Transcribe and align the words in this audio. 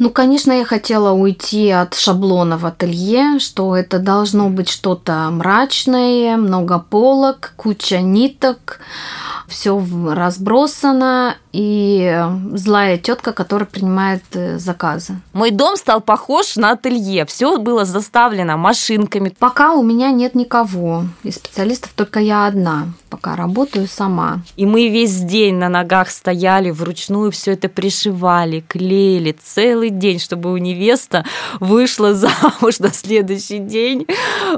Ну, 0.00 0.08
конечно, 0.08 0.52
я 0.52 0.64
хотела 0.64 1.12
уйти 1.12 1.68
от 1.68 1.94
шаблонов 1.94 2.64
ателье, 2.64 3.38
что 3.38 3.76
это 3.76 3.98
должно 3.98 4.48
быть 4.48 4.70
что-то 4.70 5.28
мрачное, 5.30 6.38
много 6.38 6.78
полок, 6.78 7.52
куча 7.56 8.00
ниток, 8.00 8.80
все 9.50 9.82
разбросано, 10.08 11.36
и 11.52 12.24
злая 12.54 12.96
тетка, 12.96 13.32
которая 13.32 13.66
принимает 13.66 14.22
э, 14.34 14.58
заказы. 14.58 15.16
Мой 15.32 15.50
дом 15.50 15.76
стал 15.76 16.00
похож 16.00 16.56
на 16.56 16.72
ателье. 16.72 17.26
Все 17.26 17.58
было 17.58 17.84
заставлено 17.84 18.56
машинками. 18.56 19.34
Пока 19.38 19.72
у 19.72 19.82
меня 19.82 20.12
нет 20.12 20.34
никого. 20.34 21.04
Из 21.24 21.34
специалистов 21.34 21.90
только 21.94 22.20
я 22.20 22.46
одна. 22.46 22.88
Пока 23.08 23.34
работаю 23.34 23.88
сама. 23.88 24.42
И 24.56 24.64
мы 24.64 24.88
весь 24.88 25.16
день 25.16 25.56
на 25.56 25.68
ногах 25.68 26.10
стояли, 26.10 26.70
вручную 26.70 27.32
все 27.32 27.52
это 27.52 27.68
пришивали, 27.68 28.64
клеили 28.66 29.36
целый 29.42 29.90
день, 29.90 30.20
чтобы 30.20 30.52
у 30.52 30.56
невеста 30.56 31.24
вышла 31.58 32.14
замуж 32.14 32.78
на 32.78 32.92
следующий 32.92 33.58
день 33.58 34.06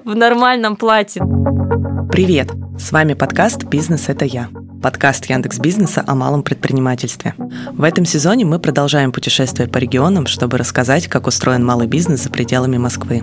в 0.04 0.14
нормальном 0.14 0.76
платье. 0.76 1.22
Привет! 2.10 2.50
С 2.78 2.92
вами 2.92 3.14
подкаст 3.14 3.64
«Бизнес– 3.64 4.04
это 4.08 4.26
я» 4.26 4.48
подкаст 4.82 5.26
Яндекс 5.26 5.58
Бизнеса 5.60 6.02
о 6.06 6.14
малом 6.16 6.42
предпринимательстве. 6.42 7.34
В 7.70 7.84
этом 7.84 8.04
сезоне 8.04 8.44
мы 8.44 8.58
продолжаем 8.58 9.12
путешествие 9.12 9.68
по 9.68 9.78
регионам, 9.78 10.26
чтобы 10.26 10.58
рассказать, 10.58 11.06
как 11.06 11.28
устроен 11.28 11.64
малый 11.64 11.86
бизнес 11.86 12.24
за 12.24 12.30
пределами 12.30 12.78
Москвы. 12.78 13.22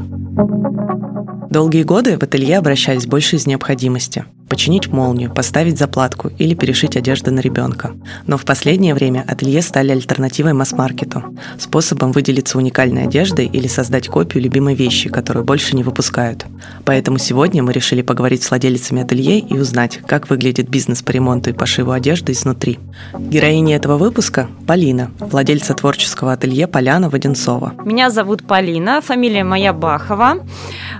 Долгие 1.50 1.84
годы 1.84 2.17
в 2.17 2.23
ателье 2.23 2.58
обращались 2.59 3.08
больше 3.08 3.36
из 3.36 3.45
необходимости– 3.45 4.23
починить 4.50 4.88
молнию, 4.88 5.31
поставить 5.31 5.77
заплатку 5.77 6.31
или 6.38 6.53
перешить 6.53 6.98
одежду 6.98 7.31
на 7.31 7.40
ребенка. 7.40 7.94
Но 8.28 8.38
в 8.38 8.45
последнее 8.45 8.94
время 8.94 9.23
ателье 9.28 9.62
стали 9.62 9.91
альтернативой 9.91 10.53
масс-маркету, 10.53 11.23
способом 11.58 12.12
выделиться 12.12 12.58
уникальной 12.58 13.03
одеждой 13.03 13.45
или 13.45 13.67
создать 13.67 14.08
копию 14.08 14.44
любимой 14.44 14.76
вещи, 14.76 15.09
которую 15.09 15.45
больше 15.45 15.76
не 15.76 15.84
выпускают. 15.84 16.45
Поэтому 16.83 17.20
сегодня 17.20 17.64
мы 17.64 17.72
решили 17.72 18.02
поговорить 18.02 18.44
с 18.44 18.50
владельцами 18.50 19.03
ателье 19.03 19.39
и 19.39 19.58
узнать, 19.58 20.00
как 20.05 20.30
выглядит 20.30 20.70
бизнес 20.70 21.02
по 21.02 21.11
ремонту 21.11 21.48
и 21.50 21.53
пошиву 21.53 21.92
одежды 21.92 22.31
изнутри. 22.31 22.80
Героиня 23.17 23.75
этого 23.75 23.97
выпуска– 23.97 24.47
Полина, 24.67 25.11
владельца 25.19 25.73
творческого 25.73 26.33
ателье 26.33 26.67
«Поляна» 26.67 27.09
Воденцова. 27.09 27.73
Меня 27.86 28.09
зовут 28.09 28.45
Полина, 28.45 29.02
фамилия 29.02 29.44
моя 29.44 29.73
Бахова. 29.73 30.45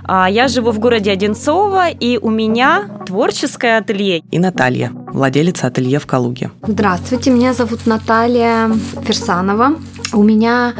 А, 0.04 0.28
я 0.28 0.48
живу 0.48 0.70
в 0.70 0.78
городе 0.78 1.10
Одинцово, 1.10 1.88
и 1.88 2.18
у 2.18 2.30
меня 2.30 2.88
творческое 3.06 3.78
ателье. 3.78 4.22
И 4.30 4.38
Наталья, 4.38 4.90
владелица 5.12 5.68
ателье 5.68 5.98
в 5.98 6.06
Калуге. 6.06 6.50
Здравствуйте, 6.66 7.30
меня 7.30 7.54
зовут 7.54 7.86
Наталья 7.86 8.70
Ферсанова. 9.02 9.76
У 10.12 10.22
меня 10.22 10.74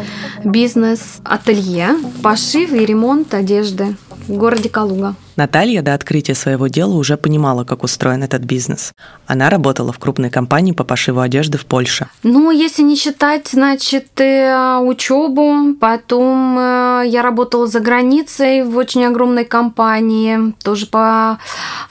бизнес-ателье, 0.44 1.90
пошив 2.22 2.72
и 2.72 2.84
ремонт 2.84 3.32
одежды 3.34 3.94
в 4.28 4.36
городе 4.36 4.68
Калуга. 4.68 5.14
Наталья 5.36 5.82
до 5.82 5.94
открытия 5.94 6.34
своего 6.34 6.66
дела 6.66 6.94
уже 6.94 7.16
понимала, 7.16 7.64
как 7.64 7.82
устроен 7.82 8.22
этот 8.22 8.42
бизнес. 8.42 8.92
Она 9.26 9.50
работала 9.50 9.92
в 9.92 9.98
крупной 9.98 10.30
компании 10.30 10.72
по 10.72 10.84
пошиву 10.84 11.20
одежды 11.20 11.58
в 11.58 11.66
Польше. 11.66 12.08
Ну, 12.22 12.50
если 12.50 12.82
не 12.82 12.96
считать, 12.96 13.48
значит, 13.48 14.20
э, 14.20 14.78
учебу, 14.78 15.74
потом 15.80 16.58
э, 16.58 17.04
я 17.06 17.22
работала 17.22 17.66
за 17.66 17.80
границей 17.80 18.64
в 18.64 18.76
очень 18.76 19.04
огромной 19.04 19.44
компании, 19.44 20.54
тоже 20.62 20.86
по 20.86 21.38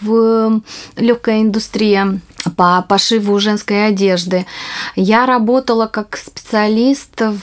в 0.01 0.61
легкой 0.97 1.41
индустрии 1.41 2.21
по 2.55 2.81
пошиву 2.87 3.39
женской 3.39 3.87
одежды. 3.87 4.45
Я 4.95 5.25
работала 5.25 5.87
как 5.87 6.17
специалист 6.17 7.19
в 7.19 7.41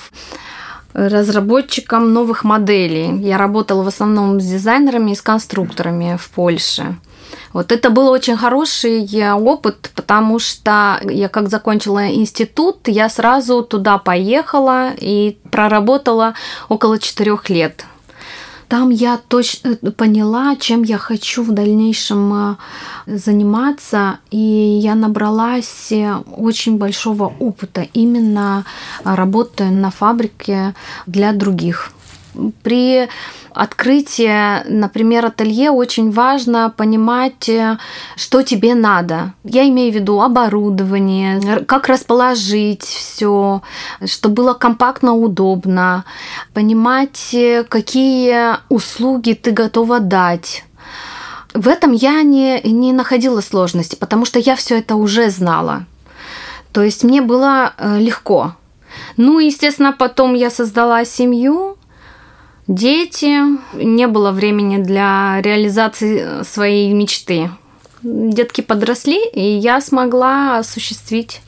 разработчиком 0.96 2.12
новых 2.14 2.42
моделей. 2.42 3.20
Я 3.22 3.36
работала 3.36 3.82
в 3.82 3.88
основном 3.88 4.40
с 4.40 4.44
дизайнерами 4.46 5.10
и 5.10 5.14
с 5.14 5.20
конструкторами 5.20 6.16
в 6.18 6.30
Польше. 6.30 6.96
Вот 7.52 7.70
это 7.70 7.90
был 7.90 8.08
очень 8.08 8.36
хороший 8.36 9.06
опыт, 9.34 9.90
потому 9.94 10.38
что 10.38 10.98
я 11.02 11.28
как 11.28 11.48
закончила 11.48 12.08
институт, 12.08 12.88
я 12.88 13.08
сразу 13.08 13.62
туда 13.62 13.98
поехала 13.98 14.90
и 14.98 15.38
проработала 15.50 16.34
около 16.68 16.98
четырех 16.98 17.50
лет 17.50 17.84
там 18.68 18.90
я 18.90 19.18
точно 19.28 19.78
э, 19.82 19.90
поняла, 19.90 20.56
чем 20.56 20.82
я 20.82 20.98
хочу 20.98 21.42
в 21.42 21.52
дальнейшем 21.52 22.32
э, 22.34 22.56
заниматься, 23.06 24.18
и 24.30 24.36
я 24.38 24.94
набралась 24.94 25.92
э, 25.92 26.16
очень 26.36 26.78
большого 26.78 27.32
опыта, 27.38 27.86
именно 27.94 28.64
работая 29.04 29.70
на 29.70 29.90
фабрике 29.90 30.74
для 31.06 31.32
других. 31.32 31.92
При 32.62 33.08
открытие, 33.56 34.64
например, 34.68 35.24
ателье, 35.24 35.70
очень 35.70 36.10
важно 36.10 36.72
понимать, 36.76 37.48
э, 37.48 37.78
что 38.14 38.42
тебе 38.42 38.74
надо. 38.74 39.32
Я 39.44 39.66
имею 39.68 39.92
в 39.92 39.94
виду 39.94 40.20
оборудование, 40.20 41.64
как 41.64 41.88
расположить 41.88 42.82
все, 42.82 43.62
чтобы 44.04 44.34
было 44.34 44.52
компактно, 44.52 45.14
удобно, 45.14 46.04
понимать, 46.52 47.32
э, 47.32 47.64
какие 47.64 48.56
услуги 48.68 49.32
ты 49.32 49.52
готова 49.52 50.00
дать. 50.00 50.64
В 51.54 51.68
этом 51.68 51.92
я 51.92 52.22
не, 52.22 52.60
не 52.60 52.92
находила 52.92 53.40
сложности, 53.40 53.96
потому 53.96 54.26
что 54.26 54.38
я 54.38 54.54
все 54.56 54.78
это 54.78 54.96
уже 54.96 55.30
знала. 55.30 55.86
То 56.72 56.82
есть 56.82 57.04
мне 57.04 57.22
было 57.22 57.72
э, 57.78 57.98
легко. 57.98 58.54
Ну, 59.16 59.38
естественно, 59.38 59.94
потом 59.98 60.34
я 60.34 60.50
создала 60.50 61.06
семью, 61.06 61.78
дети, 62.68 63.40
не 63.74 64.06
было 64.06 64.32
времени 64.32 64.78
для 64.78 65.40
реализации 65.42 66.42
своей 66.44 66.92
мечты. 66.92 67.50
Детки 68.02 68.60
подросли, 68.60 69.26
и 69.28 69.40
я 69.40 69.80
смогла 69.80 70.58
осуществить 70.58 71.40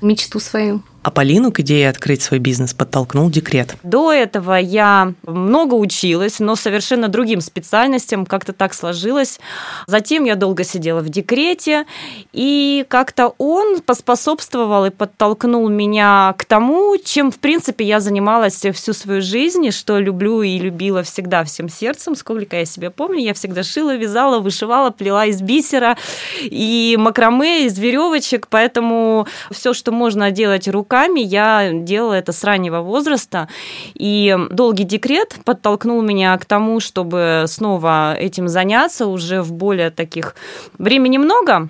мечту 0.00 0.40
свою. 0.40 0.82
А 1.08 1.10
Полину 1.10 1.50
к 1.50 1.60
идее 1.60 1.88
открыть 1.88 2.20
свой 2.20 2.38
бизнес 2.38 2.74
подтолкнул 2.74 3.30
декрет. 3.30 3.76
До 3.82 4.12
этого 4.12 4.56
я 4.56 5.14
много 5.22 5.72
училась, 5.72 6.38
но 6.38 6.54
совершенно 6.54 7.08
другим 7.08 7.40
специальностям 7.40 8.26
как-то 8.26 8.52
так 8.52 8.74
сложилось. 8.74 9.40
Затем 9.86 10.24
я 10.24 10.34
долго 10.34 10.64
сидела 10.64 11.00
в 11.00 11.08
декрете, 11.08 11.86
и 12.34 12.84
как-то 12.88 13.32
он 13.38 13.80
поспособствовал 13.80 14.84
и 14.84 14.90
подтолкнул 14.90 15.66
меня 15.70 16.34
к 16.36 16.44
тому, 16.44 16.98
чем, 17.02 17.32
в 17.32 17.38
принципе, 17.38 17.86
я 17.86 18.00
занималась 18.00 18.62
всю 18.74 18.92
свою 18.92 19.22
жизнь, 19.22 19.64
и 19.64 19.70
что 19.70 19.98
люблю 19.98 20.42
и 20.42 20.58
любила 20.58 21.02
всегда 21.04 21.42
всем 21.44 21.70
сердцем. 21.70 22.16
Сколько 22.16 22.56
я 22.56 22.66
себя 22.66 22.90
помню, 22.90 23.20
я 23.20 23.32
всегда 23.32 23.62
шила, 23.62 23.96
вязала, 23.96 24.40
вышивала, 24.40 24.90
плела 24.90 25.24
из 25.24 25.40
бисера 25.40 25.96
и 26.42 26.96
макраме, 26.98 27.64
из 27.64 27.78
веревочек, 27.78 28.46
поэтому 28.50 29.26
все, 29.50 29.72
что 29.72 29.90
можно 29.90 30.30
делать 30.30 30.68
руками, 30.68 30.97
руками. 30.98 31.20
Я 31.20 31.70
делала 31.72 32.14
это 32.14 32.32
с 32.32 32.44
раннего 32.44 32.80
возраста. 32.80 33.48
И 33.94 34.36
долгий 34.50 34.84
декрет 34.84 35.36
подтолкнул 35.44 36.02
меня 36.02 36.36
к 36.38 36.44
тому, 36.44 36.80
чтобы 36.80 37.44
снова 37.46 38.14
этим 38.14 38.48
заняться 38.48 39.06
уже 39.06 39.42
в 39.42 39.52
более 39.52 39.90
таких... 39.90 40.34
Времени 40.78 41.18
много, 41.18 41.68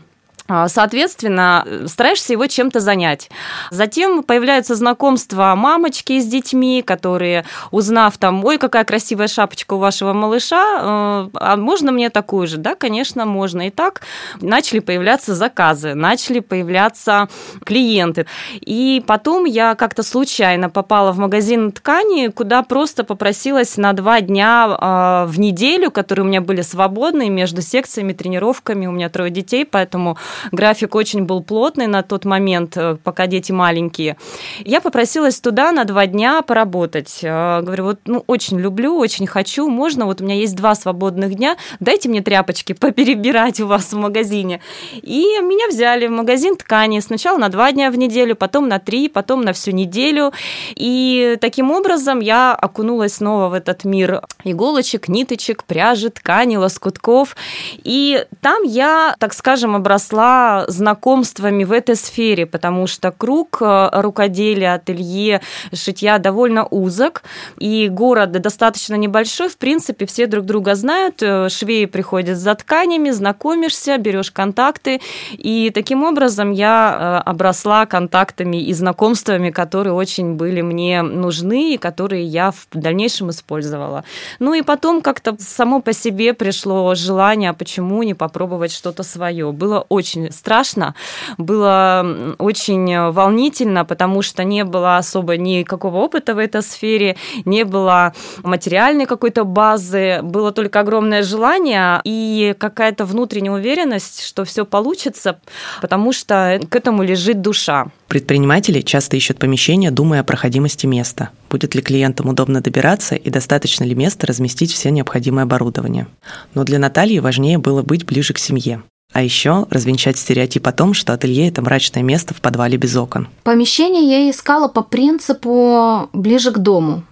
соответственно, 0.49 1.67
стараешься 1.87 2.33
его 2.33 2.47
чем-то 2.47 2.81
занять. 2.81 3.31
Затем 3.71 4.23
появляются 4.23 4.75
знакомства 4.75 5.55
мамочки 5.57 6.21
с 6.21 6.27
детьми, 6.27 6.83
которые, 6.83 7.45
узнав 7.71 8.17
там, 8.19 8.45
ой, 8.45 8.59
какая 8.59 8.85
красивая 8.85 9.29
шапочка 9.29 9.75
у 9.75 9.79
вашего 9.79 10.13
малыша, 10.13 10.79
э, 10.81 11.29
а 11.35 11.57
можно 11.57 11.93
мне 11.93 12.11
такую 12.11 12.47
же? 12.47 12.57
Да, 12.57 12.75
конечно, 12.75 13.27
можно. 13.27 13.67
И 13.67 13.71
так 13.71 14.03
начали 14.41 14.81
появляться 14.81 15.35
заказы, 15.35 15.95
начали 15.95 16.41
появляться 16.41 17.29
клиенты. 17.65 18.27
И 18.61 19.03
потом 19.07 19.45
я 19.45 19.75
как-то 19.75 20.03
случайно 20.03 20.71
попала 20.71 21.13
в 21.13 21.19
магазин 21.19 21.73
ткани, 21.73 22.29
куда 22.29 22.63
просто 22.63 23.05
попросилась 23.05 23.77
на 23.77 23.93
два 23.93 24.21
дня 24.21 24.67
а, 24.69 25.27
в 25.27 25.39
неделю, 25.39 25.91
которые 25.91 26.25
у 26.25 26.29
меня 26.29 26.41
были 26.41 26.63
свободны 26.63 27.29
между 27.29 27.63
секциями, 27.63 28.13
тренировками. 28.13 28.87
У 28.87 28.93
меня 28.93 29.09
трое 29.09 29.31
детей, 29.31 29.65
поэтому 29.65 30.17
график 30.53 30.95
очень 30.95 31.25
был 31.25 31.43
плотный 31.43 31.87
на 31.87 32.03
тот 32.03 32.25
момент, 32.25 32.77
э, 32.77 32.97
пока 33.03 33.27
дети 33.27 33.53
маленькие. 33.53 34.17
Я 34.65 34.81
попросилась 34.81 35.41
туда 35.41 35.73
на 35.73 35.85
два 35.85 36.07
дня 36.07 36.43
поработать. 36.43 37.21
Э, 37.23 37.61
говорю, 37.63 37.85
вот 37.85 38.01
ну, 38.05 38.25
очень 38.27 38.59
люблю, 38.59 38.97
очень 38.97 39.27
хочу, 39.27 39.69
можно, 39.69 40.07
вот 40.07 40.21
у 40.21 40.25
меня 40.25 40.37
есть 40.37 40.57
два 40.57 40.75
свободных 40.75 41.35
дня, 41.35 41.57
дайте 41.81 42.09
мне 42.09 42.23
тряпочки 42.23 42.73
поперебирать 42.73 43.61
у 43.61 43.67
вас 43.67 43.93
в 43.93 43.97
магазине. 43.97 44.61
И 45.03 45.23
меня 45.41 45.69
взяли 45.69 46.07
в 46.07 46.11
магазин 46.11 46.57
ткани 46.57 47.01
сначала 47.01 47.39
на 47.39 47.49
два 47.49 47.73
дня 47.73 47.91
в 47.91 47.99
неделю, 47.99 48.37
потом 48.37 48.69
на 48.69 48.79
три, 48.79 49.09
потом 49.09 49.43
на 49.43 49.53
всю 49.53 49.71
неделю. 49.71 50.33
И 50.75 51.37
таким 51.41 51.71
образом 51.71 52.21
я 52.21 52.55
окунулась 52.55 53.15
снова 53.15 53.49
в 53.49 53.55
этот 53.55 53.85
мир 53.85 54.23
иголочек, 54.45 55.09
ниточек, 55.09 55.65
пряжи, 55.65 56.11
ткани, 56.11 56.57
лоскутков. 56.57 57.37
И 57.85 58.25
там 58.41 58.63
я, 58.63 59.15
так 59.19 59.35
скажем, 59.35 59.75
обросла 59.77 60.18
обросла 60.19 60.65
знакомствами 60.69 61.65
в 61.65 61.73
этой 61.73 61.97
сфере, 61.97 62.47
потому 62.47 62.87
что 62.87 63.11
круг 63.11 63.59
э, 63.61 63.91
рукоделия, 63.93 64.75
ателье, 64.75 65.41
шитья 65.73 66.19
довольно 66.19 66.67
узок, 66.67 67.23
и 67.59 67.89
город 67.89 68.33
достаточно 68.33 68.97
небольшой, 68.97 69.49
в 69.49 69.57
принципе, 69.57 70.07
все 70.07 70.27
друг 70.27 70.45
друга 70.45 70.75
знают, 70.75 71.23
э, 71.23 71.49
швеи 71.49 71.87
приходят 71.87 72.37
за 72.37 72.55
тканями, 72.55 73.11
знакомишься, 73.11 73.99
берешь 73.99 74.31
контакты, 74.31 75.01
и 75.33 75.71
таким 75.75 76.05
образом 76.05 76.53
я 76.53 77.23
э, 77.25 77.31
обросла 77.31 77.87
контактами 77.87 78.63
и 78.63 78.73
знакомствами, 78.73 79.51
которые 79.51 79.93
очень 79.93 80.35
были 80.35 80.63
мне 80.63 81.03
нужны 81.03 81.75
и 81.75 81.79
которые 81.79 82.25
я 82.25 82.51
в 82.51 82.67
дальнейшем 82.73 83.31
использовала. 83.31 84.05
Ну 84.41 84.55
и 84.55 84.63
потом 84.63 85.01
как-то 85.01 85.37
само 85.39 85.81
по 85.81 85.93
себе 85.93 86.35
пришло 86.35 86.95
желание, 86.95 87.51
а 87.51 87.55
почему 87.55 88.03
не 88.03 88.15
попробовать 88.15 88.73
что-то 88.73 89.03
свое. 89.03 89.53
Было 89.53 89.85
очень 89.89 90.08
страшно, 90.31 90.95
было 91.37 92.37
очень 92.39 93.11
волнительно, 93.11 93.85
потому 93.85 94.23
что 94.23 94.45
не 94.45 94.65
было 94.65 94.97
особо 94.97 95.37
никакого 95.37 95.97
опыта 95.99 96.35
в 96.35 96.39
этой 96.39 96.63
сфере, 96.63 97.17
не 97.45 97.65
было 97.65 98.13
материальной 98.43 99.07
какой-то 99.07 99.45
базы, 99.45 100.21
было 100.23 100.53
только 100.53 100.81
огромное 100.81 101.23
желание 101.23 102.01
и 102.05 102.55
какая-то 102.59 103.05
внутренняя 103.05 103.53
уверенность, 103.53 104.23
что 104.23 104.45
все 104.45 104.65
получится, 104.65 105.41
потому 105.81 106.13
что 106.13 106.61
к 106.69 106.77
этому 106.77 107.03
лежит 107.03 107.41
душа. 107.41 107.87
Предприниматели 108.09 108.81
часто 108.81 109.17
ищут 109.17 109.39
помещение, 109.39 109.91
думая 109.91 110.21
о 110.21 110.25
проходимости 110.25 110.87
места. 110.87 111.31
Будет 111.51 111.75
ли 111.75 111.83
клиентам 111.83 112.29
удобно 112.29 112.61
добираться 112.61 113.15
и 113.15 113.31
достаточно 113.31 113.85
ли 113.85 113.95
места 113.95 114.27
разместить 114.27 114.73
все 114.73 114.91
необходимое 114.91 115.45
оборудование. 115.45 116.07
Но 116.55 116.65
для 116.65 116.79
Натальи 116.79 117.19
важнее 117.19 117.59
было 117.59 117.83
быть 117.83 118.07
ближе 118.07 118.33
к 118.33 118.39
семье. 118.39 118.83
А 119.13 119.23
еще 119.23 119.67
развенчать 119.71 120.19
стереотип 120.19 120.67
о 120.67 120.73
том, 120.73 120.93
что 120.93 121.13
ателье– 121.13 121.49
это 121.49 121.63
мрачное 121.63 122.03
место 122.03 122.35
в 122.35 122.41
подвале 122.41 122.77
без 122.77 122.95
окон. 122.95 123.29
Помещение 123.43 124.05
я 124.05 124.31
искала 124.31 124.69
по 124.69 124.83
принципу 124.83 126.11
ближе 126.13 126.53
к 126.53 126.59
дому. 126.59 127.05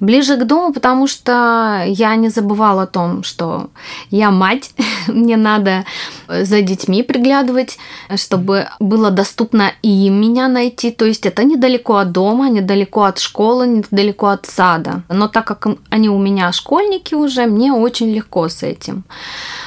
Ближе 0.00 0.36
к 0.36 0.44
дому, 0.44 0.72
потому 0.72 1.06
что 1.06 1.82
я 1.86 2.16
не 2.16 2.28
забывала 2.28 2.82
о 2.82 2.86
том, 2.86 3.22
что 3.22 3.70
я 4.10 4.30
мать, 4.30 4.70
мне 5.08 5.36
надо 5.36 5.84
за 6.28 6.62
детьми 6.62 7.02
приглядывать, 7.02 7.78
чтобы 8.16 8.68
было 8.80 9.10
доступно 9.10 9.72
и 9.82 10.10
меня 10.10 10.48
найти. 10.48 10.90
То 10.90 11.04
есть 11.04 11.26
это 11.26 11.44
недалеко 11.44 11.96
от 11.96 12.12
дома, 12.12 12.48
недалеко 12.48 13.04
от 13.04 13.18
школы, 13.18 13.66
недалеко 13.66 14.26
от 14.26 14.46
сада. 14.46 15.02
Но 15.08 15.28
так 15.28 15.46
как 15.46 15.66
они 15.90 16.08
у 16.08 16.18
меня 16.18 16.52
школьники 16.52 17.14
уже, 17.14 17.46
мне 17.46 17.72
очень 17.72 18.10
легко 18.10 18.48
с 18.48 18.62
этим. 18.62 19.04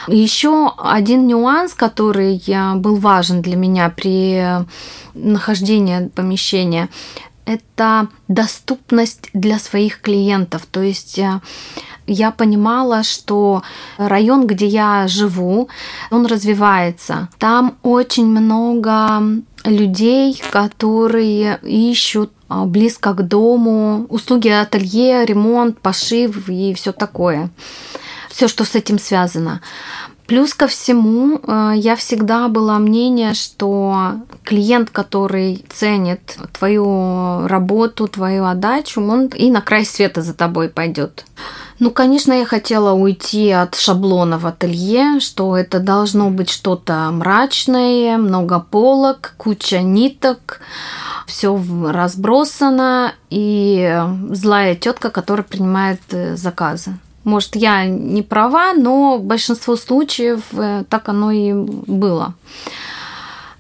Еще 0.08 0.72
один 0.78 1.28
нюанс, 1.28 1.74
который 1.74 2.42
был 2.76 2.96
важен 2.96 3.42
для 3.42 3.56
меня 3.56 3.90
при 3.90 4.66
нахождении 5.14 6.08
помещения, 6.08 6.90
это 7.46 8.08
доступность 8.28 9.30
для 9.34 9.60
своих 9.60 10.02
клиентов. 10.02 10.66
То 10.66 10.82
есть 10.82 11.20
э, 11.20 11.42
я 12.08 12.32
понимала, 12.32 13.04
что 13.04 13.64
район, 13.98 14.48
где 14.48 14.68
я 14.68 15.08
живу, 15.08 15.70
он 16.10 16.26
развивается. 16.26 17.30
Там 17.38 17.78
очень 17.84 18.28
много 18.28 19.22
людей, 19.64 20.42
которые 20.52 21.60
ищут 21.64 22.32
а, 22.50 22.66
близко 22.66 23.14
к 23.14 23.28
дому 23.28 24.06
услуги 24.10 24.50
ателье, 24.50 25.26
ремонт, 25.26 25.80
пошив 25.80 26.50
и 26.50 26.74
все 26.74 26.92
такое. 26.92 27.50
Все, 28.30 28.48
что 28.48 28.64
с 28.64 28.76
этим 28.76 28.98
связано. 28.98 29.62
Плюс 30.32 30.54
ко 30.54 30.68
всему, 30.68 31.42
э, 31.46 31.74
я 31.76 31.98
всегда 31.98 32.48
была 32.48 32.80
мнения, 32.80 33.34
что 33.34 34.14
клиент, 34.46 34.90
который 34.90 35.66
ценит 35.68 36.38
твою 36.58 37.48
работу, 37.48 38.08
твою 38.08 38.46
отдачу, 38.46 39.02
он 39.02 39.28
и 39.28 39.52
на 39.52 39.60
край 39.60 39.84
света 39.84 40.22
за 40.22 40.34
тобой 40.34 40.70
пойдет. 40.70 41.26
Ну, 41.80 41.92
конечно, 41.92 42.32
я 42.32 42.46
хотела 42.46 42.94
уйти 42.94 43.52
от 43.52 43.76
шаблона 43.76 44.40
в 44.40 44.48
ателье, 44.48 45.20
что 45.20 45.58
это 45.58 45.82
должно 45.82 46.30
быть 46.30 46.50
что-то 46.50 47.10
мрачное, 47.12 48.18
много 48.18 48.62
полок, 48.62 49.34
куча 49.36 49.82
ниток, 49.82 50.62
все 51.28 51.62
разбросано 51.86 53.16
и 53.30 54.02
злая 54.30 54.76
тетка, 54.76 55.10
которая 55.10 55.44
принимает 55.44 56.00
э, 56.12 56.38
заказы. 56.38 56.94
Может, 57.24 57.56
я 57.56 57.86
не 57.86 58.24
права, 58.24 58.74
но 58.74 59.18
в 59.18 59.24
большинстве 59.24 59.76
случаев 59.76 60.42
э, 60.54 60.84
так 60.90 61.10
оно 61.10 61.32
и 61.32 61.54
было. 61.54 62.34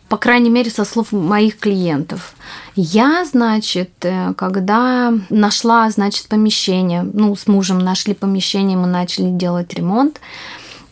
По 0.09 0.17
крайней 0.17 0.49
мере, 0.49 0.69
со 0.71 0.83
слов 0.83 1.11
моих 1.11 1.57
клиентов. 1.57 2.33
Я, 2.75 3.23
значит, 3.23 3.91
э, 4.01 4.33
когда 4.35 5.13
нашла, 5.29 5.89
значит, 5.91 6.27
помещение, 6.27 7.03
ну, 7.03 7.35
с 7.35 7.47
мужем 7.47 7.79
нашли 7.79 8.13
помещение, 8.13 8.77
мы 8.77 8.87
начали 8.87 9.29
делать 9.29 9.73
ремонт, 9.73 10.19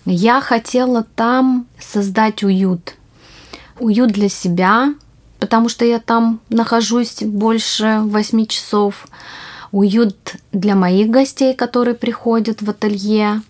я 0.05 0.39
хотела 0.41 1.03
там 1.15 1.65
создать 1.79 2.43
уют. 2.43 2.95
Уют 3.79 4.11
для 4.11 4.29
себя, 4.29 4.93
потому 5.39 5.69
что 5.69 5.85
я 5.85 5.99
там 5.99 6.39
нахожусь 6.49 7.23
больше 7.23 8.01
8 8.03 8.45
часов 8.45 9.07
уют 9.71 10.35
для 10.51 10.75
моих 10.75 11.09
гостей, 11.09 11.53
которые 11.53 11.95
приходят 11.95 12.61
в 12.61 12.69
ателье, 12.69 13.41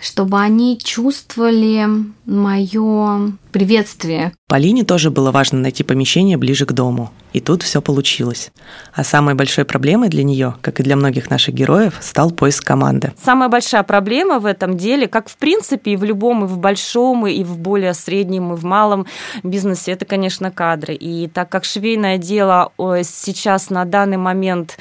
чтобы 0.00 0.40
они 0.40 0.78
чувствовали 0.78 1.86
мое 2.24 3.32
приветствие. 3.52 4.32
Полине 4.48 4.84
тоже 4.84 5.10
было 5.10 5.30
важно 5.30 5.60
найти 5.60 5.84
помещение 5.84 6.36
ближе 6.36 6.66
к 6.66 6.72
дому. 6.72 7.10
И 7.32 7.40
тут 7.40 7.62
все 7.62 7.80
получилось. 7.80 8.52
А 8.92 9.04
самой 9.04 9.34
большой 9.34 9.64
проблемой 9.64 10.10
для 10.10 10.22
нее, 10.22 10.56
как 10.60 10.80
и 10.80 10.82
для 10.82 10.96
многих 10.96 11.30
наших 11.30 11.54
героев, 11.54 11.96
стал 12.00 12.30
поиск 12.30 12.64
команды. 12.64 13.12
Самая 13.22 13.48
большая 13.48 13.82
проблема 13.82 14.38
в 14.38 14.44
этом 14.44 14.76
деле, 14.76 15.06
как 15.06 15.30
в 15.30 15.36
принципе 15.36 15.92
и 15.92 15.96
в 15.96 16.04
любом, 16.04 16.44
и 16.44 16.46
в 16.46 16.58
большом, 16.58 17.26
и 17.26 17.42
в 17.42 17.56
более 17.58 17.94
среднем, 17.94 18.52
и 18.52 18.56
в 18.56 18.64
малом 18.64 19.06
бизнесе, 19.42 19.92
это, 19.92 20.04
конечно, 20.04 20.50
кадры. 20.50 20.94
И 20.94 21.28
так 21.28 21.48
как 21.48 21.64
швейное 21.64 22.18
дело 22.18 22.70
сейчас 23.04 23.70
на 23.70 23.84
данный 23.86 24.18
момент, 24.18 24.78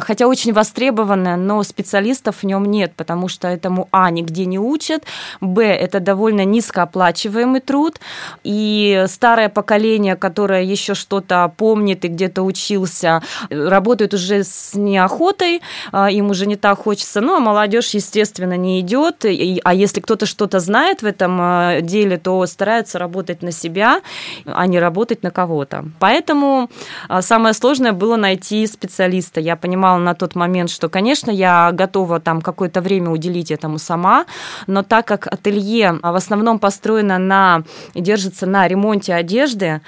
хотя 0.00 0.26
очень 0.26 0.52
востребованное, 0.52 1.36
но 1.36 1.62
специалистов 1.62 2.38
в 2.42 2.44
нем 2.44 2.64
нет, 2.64 2.92
потому 2.96 3.28
что 3.28 3.46
этому, 3.46 3.88
а, 3.92 4.10
нигде 4.10 4.46
не 4.46 4.58
учат, 4.58 5.04
б, 5.40 5.62
это 5.62 6.00
довольно 6.00 6.44
низкооплачиваемый 6.44 7.60
труд, 7.60 8.00
и 8.42 9.04
старое 9.08 9.48
поколение, 9.48 10.16
которое 10.16 10.62
еще 10.62 10.94
что-то 10.94 11.52
помнит 11.56 12.04
и 12.04 12.08
где-то 12.08 12.42
учился, 12.42 13.22
работает 13.50 14.14
уже 14.14 14.44
с 14.44 14.74
неохотой, 14.74 15.62
а, 15.92 16.10
им 16.10 16.30
уже 16.30 16.46
не 16.46 16.56
так 16.56 16.78
хочется, 16.78 17.20
ну, 17.20 17.36
а 17.36 17.40
молодежь, 17.40 17.90
естественно, 17.90 18.56
не 18.56 18.80
идет, 18.80 19.24
а 19.24 19.74
если 19.74 20.00
кто-то 20.00 20.26
что-то 20.26 20.60
знает 20.60 21.02
в 21.02 21.06
этом 21.06 21.38
а, 21.40 21.80
деле, 21.80 22.18
то 22.18 22.44
старается 22.46 22.98
работать 22.98 23.42
на 23.42 23.52
себя, 23.52 24.00
а 24.44 24.66
не 24.66 24.78
работать 24.78 25.22
на 25.22 25.30
кого-то. 25.30 25.84
Поэтому 25.98 26.70
а, 27.08 27.22
самое 27.22 27.54
сложное 27.54 27.92
было 27.92 28.16
найти 28.16 28.66
специалиста. 28.66 29.40
Я 29.40 29.56
понимала 29.56 29.98
на 29.98 30.14
тот 30.14 30.34
момент, 30.34 30.70
что, 30.70 30.88
конечно, 30.88 31.30
я 31.30 31.70
готова 31.72 32.20
там 32.20 32.40
какое-то 32.40 32.80
время 32.80 33.10
уделить 33.10 33.50
этому 33.50 33.78
сама, 33.78 34.26
но 34.66 34.82
так 34.82 35.06
как 35.06 35.26
ателье 35.26 35.98
в 36.02 36.14
основном 36.14 36.58
построено 36.58 37.18
на 37.18 37.62
держится 37.94 38.46
на 38.46 38.66
ремонте 38.66 39.14
одежды, 39.14 39.80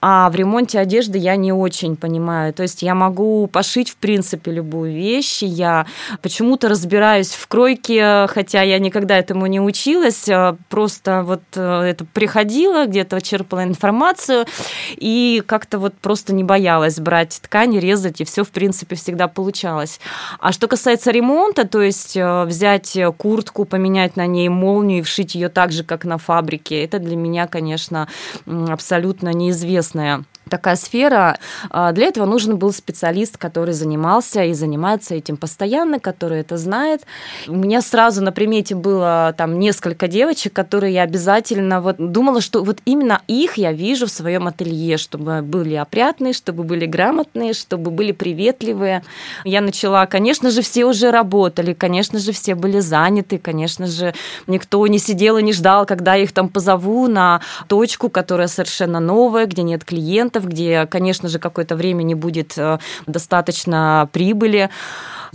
а 0.00 0.28
в 0.30 0.34
ремонте 0.34 0.78
одежды 0.78 1.18
я 1.18 1.36
не 1.36 1.52
очень 1.52 1.96
понимаю. 1.96 2.52
То 2.52 2.62
есть 2.62 2.82
я 2.82 2.94
могу 2.94 3.46
пошить, 3.46 3.90
в 3.90 3.96
принципе, 3.96 4.52
любую 4.52 4.92
вещь. 4.92 5.42
Я 5.42 5.86
почему-то 6.22 6.68
разбираюсь 6.68 7.32
в 7.32 7.46
кройке, 7.48 8.26
хотя 8.28 8.62
я 8.62 8.78
никогда 8.78 9.18
этому 9.18 9.46
не 9.46 9.60
училась. 9.60 10.28
А 10.28 10.56
просто 10.68 11.22
вот 11.22 11.42
э, 11.54 11.80
это 11.82 12.04
приходила, 12.04 12.86
где-то 12.86 13.20
черпала 13.20 13.64
информацию 13.64 14.46
и 14.96 15.42
как-то 15.46 15.78
вот 15.78 15.94
просто 15.94 16.34
не 16.34 16.44
боялась 16.44 16.98
брать 16.98 17.40
ткани, 17.42 17.78
резать, 17.78 18.20
и 18.20 18.24
все, 18.24 18.44
в 18.44 18.50
принципе, 18.50 18.96
всегда 18.96 19.28
получалось. 19.28 20.00
А 20.38 20.52
что 20.52 20.68
касается 20.68 21.10
ремонта, 21.10 21.66
то 21.66 21.80
есть 21.80 22.16
э, 22.16 22.44
взять 22.44 22.96
куртку, 23.16 23.64
поменять 23.64 24.16
на 24.16 24.26
ней 24.26 24.48
молнию 24.48 25.00
и 25.00 25.02
вшить 25.02 25.34
ее 25.34 25.48
так 25.48 25.72
же, 25.72 25.84
как 25.84 26.04
на 26.04 26.18
фабрике, 26.18 26.84
это 26.84 26.98
для 26.98 27.16
меня, 27.16 27.46
конечно, 27.54 28.08
абсолютно 28.46 29.28
неизвестная 29.28 30.24
такая 30.48 30.76
сфера. 30.76 31.38
А, 31.70 31.92
для 31.92 32.06
этого 32.06 32.26
нужен 32.26 32.56
был 32.56 32.72
специалист, 32.72 33.36
который 33.36 33.74
занимался 33.74 34.44
и 34.44 34.52
занимается 34.52 35.14
этим 35.14 35.36
постоянно, 35.36 36.00
который 36.00 36.40
это 36.40 36.56
знает. 36.56 37.02
У 37.48 37.54
меня 37.54 37.80
сразу 37.82 38.22
на 38.22 38.32
примете 38.32 38.74
было 38.74 39.34
там 39.36 39.58
несколько 39.58 40.08
девочек, 40.08 40.52
которые 40.52 40.94
я 40.94 41.02
обязательно 41.02 41.80
вот 41.80 41.96
думала, 41.98 42.40
что 42.40 42.62
вот 42.62 42.78
именно 42.84 43.22
их 43.26 43.56
я 43.56 43.72
вижу 43.72 44.06
в 44.06 44.10
своем 44.10 44.46
ателье, 44.46 44.96
чтобы 44.96 45.42
были 45.42 45.74
опрятные, 45.74 46.32
чтобы 46.32 46.64
были 46.64 46.86
грамотные, 46.86 47.52
чтобы 47.52 47.90
были 47.90 48.12
приветливые. 48.12 49.02
Я 49.44 49.60
начала, 49.60 50.06
конечно 50.06 50.50
же, 50.50 50.62
все 50.62 50.84
уже 50.84 51.10
работали, 51.10 51.72
конечно 51.72 52.18
же, 52.18 52.32
все 52.32 52.54
были 52.54 52.80
заняты, 52.80 53.38
конечно 53.38 53.86
же, 53.86 54.14
никто 54.46 54.86
не 54.86 54.98
сидел 54.98 55.38
и 55.38 55.42
не 55.42 55.52
ждал, 55.52 55.86
когда 55.86 56.14
я 56.14 56.24
их 56.24 56.32
там 56.32 56.48
позову 56.48 57.08
на 57.08 57.40
точку, 57.68 58.08
которая 58.08 58.48
совершенно 58.48 59.00
новая, 59.00 59.46
где 59.46 59.62
нет 59.62 59.84
клиентов, 59.84 60.43
где, 60.44 60.86
конечно 60.86 61.28
же, 61.28 61.38
какое-то 61.38 61.76
время 61.76 62.02
не 62.02 62.14
будет 62.14 62.54
э, 62.56 62.78
достаточно 63.06 64.08
прибыли. 64.12 64.70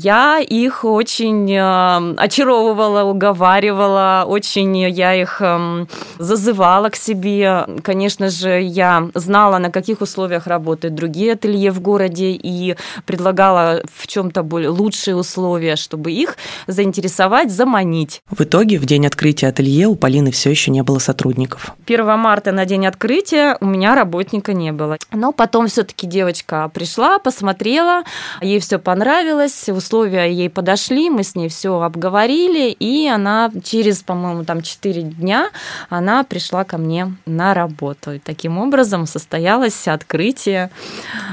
Я 0.02 0.40
их 0.40 0.86
очень 0.86 1.52
э, 1.52 2.16
очаровывала, 2.16 3.04
уговаривала, 3.04 4.24
очень 4.26 4.78
я 4.78 5.14
их 5.14 5.42
э, 5.42 5.86
зазывала 6.18 6.88
к 6.90 6.96
себе. 6.96 7.66
Конечно 7.84 8.30
же, 8.30 8.62
я 8.62 9.10
знала, 9.14 9.58
на 9.58 9.70
каких 9.70 10.00
условиях 10.00 10.48
работают 10.48 10.96
другие 10.96 11.34
ателье 11.34 11.72
в 11.72 11.82
городе 11.82 12.32
и 12.32 12.78
предлагала 13.06 13.82
в 13.94 14.08
чем-то 14.08 14.42
более 14.44 14.70
лучшие 14.70 15.18
условия, 15.18 15.76
чтобы 15.76 16.14
их 16.14 16.38
заинтересовать, 16.68 17.52
заманить. 17.52 18.22
В 18.30 18.40
итоге 18.40 18.80
в 18.80 18.86
день 18.86 19.06
открытия 19.06 19.48
ателье 19.48 19.88
у 19.88 19.96
Полины 19.96 20.32
все 20.32 20.50
еще 20.50 20.72
не 20.72 20.82
было 20.82 21.00
сотрудников. 21.00 21.74
1 21.86 22.06
марта 22.18 22.54
на 22.54 22.66
день 22.66 22.88
открытия 22.88 23.58
у 23.60 23.66
меня 23.66 23.96
работника 23.96 24.54
не 24.54 24.72
было. 24.72 24.89
Но 25.12 25.32
потом 25.32 25.68
все-таки 25.68 26.08
девочка 26.08 26.70
пришла, 26.74 27.20
посмотрела, 27.20 28.04
ей 28.42 28.60
все 28.60 28.80
понравилось, 28.80 29.70
условия 29.70 30.26
ей 30.26 30.50
подошли, 30.50 31.10
мы 31.10 31.24
с 31.24 31.36
ней 31.36 31.50
все 31.50 31.82
обговорили, 31.82 32.70
и 32.72 33.08
она 33.08 33.52
через, 33.64 34.04
по-моему, 34.04 34.46
там 34.46 34.62
4 34.62 35.02
дня 35.02 35.50
она 35.90 36.24
пришла 36.24 36.64
ко 36.64 36.78
мне 36.78 37.16
на 37.26 37.54
работу. 37.54 38.14
И 38.14 38.20
таким 38.20 38.58
образом 38.58 39.06
состоялось 39.06 39.88
открытие 39.88 40.70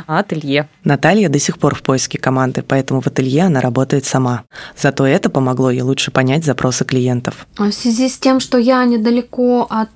ателье. 0.06 0.68
Наталья 0.84 1.28
до 1.28 1.38
сих 1.38 1.58
пор 1.58 1.74
в 1.74 1.82
поиске 1.82 2.18
команды, 2.18 2.62
поэтому 2.62 3.00
в 3.00 3.06
ателье 3.06 3.44
она 3.44 3.60
работает 3.60 4.04
сама. 4.04 4.44
Зато 4.76 5.06
это 5.06 5.30
помогло 5.30 5.70
ей 5.70 5.82
лучше 5.82 6.10
понять 6.10 6.44
запросы 6.44 6.84
клиентов. 6.84 7.46
В 7.56 7.70
связи 7.72 8.08
с 8.08 8.18
тем, 8.18 8.40
что 8.40 8.58
я 8.58 8.84
недалеко 8.84 9.66
от 9.68 9.88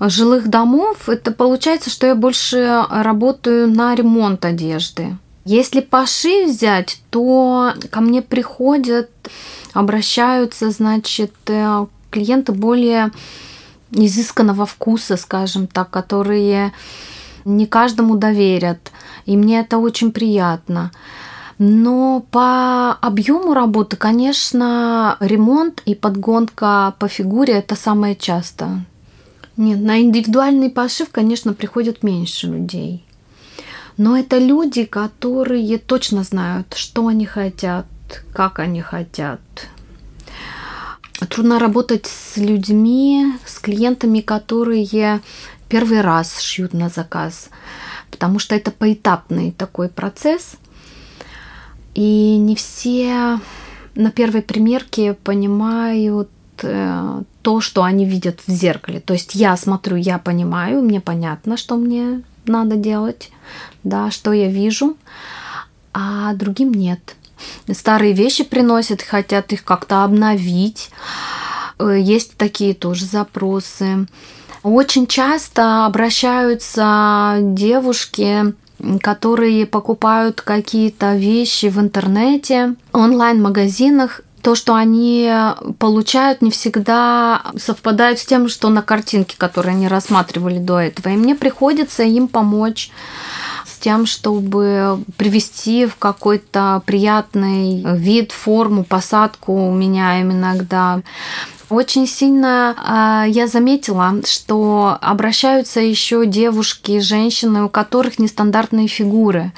жилых 0.00 0.48
домов, 0.48 1.08
это 1.08 1.30
получается, 1.30 1.90
что 1.90 2.06
я 2.06 2.14
больше 2.14 2.84
работаю 2.90 3.68
на 3.68 3.94
ремонт 3.94 4.44
одежды. 4.44 5.16
Если 5.44 5.80
пошив 5.80 6.48
взять, 6.48 7.00
то 7.10 7.74
ко 7.90 8.00
мне 8.00 8.22
приходят, 8.22 9.10
обращаются, 9.74 10.70
значит, 10.70 11.34
э, 11.48 11.86
клиенты 12.10 12.52
более 12.52 13.10
изысканного 13.90 14.64
вкуса, 14.64 15.16
скажем 15.16 15.66
так, 15.66 15.90
которые 15.90 16.72
не 17.44 17.66
каждому 17.66 18.16
доверят. 18.16 18.90
И 19.26 19.36
мне 19.36 19.60
это 19.60 19.78
очень 19.78 20.12
приятно. 20.12 20.92
Но 21.58 22.24
по 22.30 22.92
объему 22.92 23.54
работы, 23.54 23.96
конечно, 23.96 25.16
ремонт 25.20 25.82
и 25.84 25.94
подгонка 25.94 26.94
по 26.98 27.06
фигуре 27.06 27.54
это 27.54 27.76
самое 27.76 28.16
часто. 28.16 28.84
Нет, 29.56 29.80
на 29.80 30.00
индивидуальный 30.00 30.70
пошив, 30.70 31.10
конечно, 31.10 31.52
приходят 31.52 32.02
меньше 32.02 32.48
людей. 32.48 33.04
Но 33.96 34.16
это 34.16 34.38
люди, 34.38 34.84
которые 34.84 35.78
точно 35.78 36.24
знают, 36.24 36.74
что 36.74 37.06
они 37.06 37.26
хотят, 37.26 37.86
как 38.32 38.58
они 38.58 38.80
хотят. 38.80 39.40
Трудно 41.28 41.60
работать 41.60 42.06
с 42.06 42.36
людьми, 42.36 43.34
с 43.46 43.60
клиентами, 43.60 44.20
которые 44.20 45.20
первый 45.68 46.00
раз 46.00 46.40
шьют 46.40 46.74
на 46.74 46.88
заказ, 46.88 47.48
потому 48.10 48.40
что 48.40 48.56
это 48.56 48.72
поэтапный 48.72 49.52
такой 49.52 49.88
процесс. 49.88 50.56
И 51.94 52.36
не 52.38 52.56
все 52.56 53.38
на 53.94 54.10
первой 54.10 54.42
примерке 54.42 55.14
понимают 55.14 56.30
э, 56.62 57.22
то, 57.44 57.60
что 57.60 57.84
они 57.84 58.06
видят 58.06 58.40
в 58.46 58.50
зеркале. 58.50 59.00
То 59.00 59.12
есть 59.12 59.34
я 59.34 59.54
смотрю, 59.58 59.96
я 59.96 60.18
понимаю, 60.18 60.80
мне 60.82 61.00
понятно, 61.00 61.58
что 61.58 61.76
мне 61.76 62.22
надо 62.46 62.76
делать, 62.76 63.30
да, 63.84 64.10
что 64.10 64.32
я 64.32 64.48
вижу, 64.48 64.96
а 65.92 66.32
другим 66.32 66.72
нет. 66.72 67.16
Старые 67.70 68.14
вещи 68.14 68.44
приносят, 68.44 69.02
хотят 69.02 69.52
их 69.52 69.62
как-то 69.62 70.04
обновить. 70.04 70.90
Э, 71.78 71.98
есть 72.00 72.38
такие 72.38 72.72
тоже 72.72 73.04
запросы. 73.04 74.06
Очень 74.62 75.06
часто 75.06 75.84
обращаются 75.84 77.36
девушки, 77.40 78.54
которые 79.02 79.66
покупают 79.66 80.40
какие-то 80.40 81.14
вещи 81.14 81.66
в 81.66 81.78
интернете, 81.78 82.74
онлайн-магазинах 82.92 84.22
то, 84.44 84.54
что 84.54 84.74
они 84.74 85.32
получают, 85.78 86.42
не 86.42 86.50
всегда 86.50 87.42
совпадает 87.56 88.18
с 88.18 88.26
тем, 88.26 88.50
что 88.50 88.68
на 88.68 88.82
картинке, 88.82 89.36
которые 89.38 89.72
они 89.72 89.88
рассматривали 89.88 90.58
до 90.58 90.78
этого. 90.78 91.08
И 91.08 91.16
мне 91.16 91.34
приходится 91.34 92.02
им 92.02 92.28
помочь 92.28 92.90
с 93.66 93.78
тем, 93.78 94.04
чтобы 94.04 95.02
привести 95.16 95.86
в 95.86 95.96
какой-то 95.96 96.82
приятный 96.84 97.82
вид, 97.96 98.32
форму, 98.32 98.84
посадку, 98.84 99.70
меняем 99.70 100.30
иногда. 100.30 101.00
Очень 101.70 102.06
сильно 102.06 103.24
э, 103.26 103.30
я 103.30 103.46
заметила, 103.46 104.12
что 104.26 104.98
обращаются 105.00 105.80
еще 105.80 106.26
девушки, 106.26 107.00
женщины, 107.00 107.64
у 107.64 107.70
которых 107.70 108.18
нестандартные 108.18 108.88
фигуры. 108.88 109.52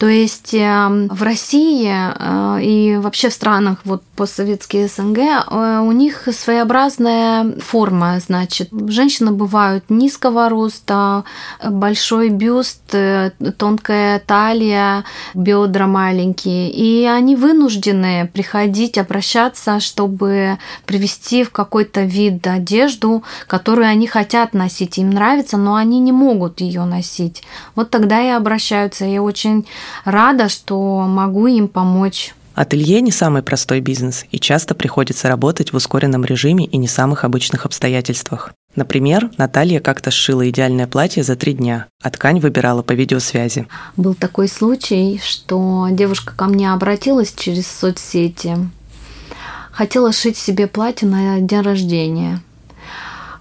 То 0.00 0.08
есть 0.08 0.54
эм, 0.54 1.08
в 1.08 1.22
России 1.22 1.92
э, 1.92 2.62
и 2.62 2.96
вообще 2.96 3.28
в 3.28 3.34
странах 3.34 3.80
вот 3.84 4.02
постсоветские 4.16 4.88
СНГ 4.88 5.18
э, 5.18 5.80
у 5.80 5.92
них 5.92 6.26
своеобразная 6.32 7.60
форма, 7.60 8.18
значит. 8.18 8.70
Женщины 8.88 9.30
бывают 9.30 9.84
низкого 9.90 10.48
роста, 10.48 11.24
большой 11.62 12.30
бюст, 12.30 12.80
э, 12.94 13.32
тонкая 13.58 14.20
талия, 14.20 15.04
бедра 15.34 15.86
маленькие, 15.86 16.70
и 16.70 17.04
они 17.04 17.36
вынуждены 17.36 18.30
приходить, 18.32 18.96
обращаться, 18.96 19.80
чтобы 19.80 20.56
привести 20.86 21.44
в 21.44 21.50
какой-то 21.50 22.04
вид 22.04 22.46
одежду, 22.46 23.22
которую 23.46 23.86
они 23.86 24.06
хотят 24.06 24.54
носить, 24.54 24.96
им 24.96 25.10
нравится, 25.10 25.58
но 25.58 25.74
они 25.74 25.98
не 25.98 26.12
могут 26.12 26.62
ее 26.62 26.86
носить. 26.86 27.42
Вот 27.74 27.90
тогда 27.90 28.22
и 28.22 28.28
обращаются. 28.28 29.04
Я 29.04 29.22
очень 29.22 29.66
рада, 30.04 30.48
что 30.48 31.06
могу 31.08 31.46
им 31.46 31.68
помочь. 31.68 32.34
Ателье 32.54 33.00
не 33.00 33.10
самый 33.10 33.42
простой 33.42 33.80
бизнес, 33.80 34.26
и 34.30 34.38
часто 34.38 34.74
приходится 34.74 35.28
работать 35.28 35.72
в 35.72 35.76
ускоренном 35.76 36.24
режиме 36.24 36.66
и 36.66 36.76
не 36.76 36.88
самых 36.88 37.24
обычных 37.24 37.64
обстоятельствах. 37.64 38.52
Например, 38.76 39.30
Наталья 39.38 39.80
как-то 39.80 40.10
сшила 40.10 40.48
идеальное 40.48 40.86
платье 40.86 41.22
за 41.22 41.36
три 41.36 41.54
дня, 41.54 41.86
а 42.02 42.10
ткань 42.10 42.38
выбирала 42.38 42.82
по 42.82 42.92
видеосвязи. 42.92 43.66
Был 43.96 44.14
такой 44.14 44.48
случай, 44.48 45.20
что 45.24 45.88
девушка 45.90 46.34
ко 46.36 46.46
мне 46.46 46.72
обратилась 46.72 47.32
через 47.32 47.66
соцсети. 47.66 48.56
Хотела 49.72 50.12
шить 50.12 50.36
себе 50.36 50.66
платье 50.66 51.08
на 51.08 51.40
день 51.40 51.60
рождения. 51.62 52.40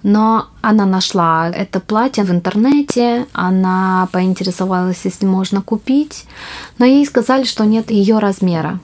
Но 0.03 0.47
она 0.61 0.85
нашла 0.85 1.49
это 1.49 1.79
платье 1.79 2.23
в 2.23 2.31
интернете, 2.31 3.27
она 3.33 4.07
поинтересовалась, 4.11 5.01
если 5.03 5.25
можно 5.25 5.61
купить, 5.61 6.25
но 6.77 6.85
ей 6.85 7.05
сказали, 7.05 7.43
что 7.43 7.65
нет 7.65 7.91
ее 7.91 8.19
размера. 8.19 8.79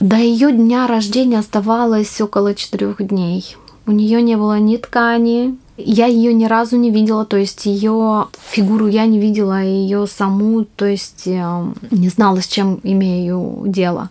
До 0.00 0.16
ее 0.16 0.52
дня 0.52 0.86
рождения 0.86 1.38
оставалось 1.38 2.20
около 2.20 2.54
четырех 2.54 3.06
дней. 3.06 3.56
У 3.86 3.92
нее 3.92 4.22
не 4.22 4.36
было 4.36 4.58
ни 4.58 4.76
ткани, 4.76 5.56
я 5.76 6.06
ее 6.06 6.32
ни 6.32 6.46
разу 6.46 6.76
не 6.76 6.90
видела, 6.90 7.24
то 7.24 7.36
есть 7.36 7.66
ее 7.66 8.28
фигуру 8.48 8.86
я 8.86 9.06
не 9.06 9.18
видела, 9.18 9.62
ее 9.62 10.06
саму, 10.06 10.64
то 10.64 10.86
есть 10.86 11.26
э, 11.26 11.64
не 11.90 12.08
знала, 12.08 12.40
с 12.40 12.46
чем 12.46 12.80
имею 12.82 13.64
дело. 13.66 14.08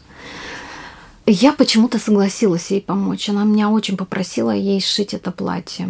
Я 1.25 1.53
почему-то 1.53 1.99
согласилась 1.99 2.69
ей 2.71 2.81
помочь. 2.81 3.29
Она 3.29 3.43
меня 3.43 3.69
очень 3.69 3.95
попросила 3.95 4.51
ей 4.51 4.81
сшить 4.81 5.13
это 5.13 5.31
платье. 5.31 5.89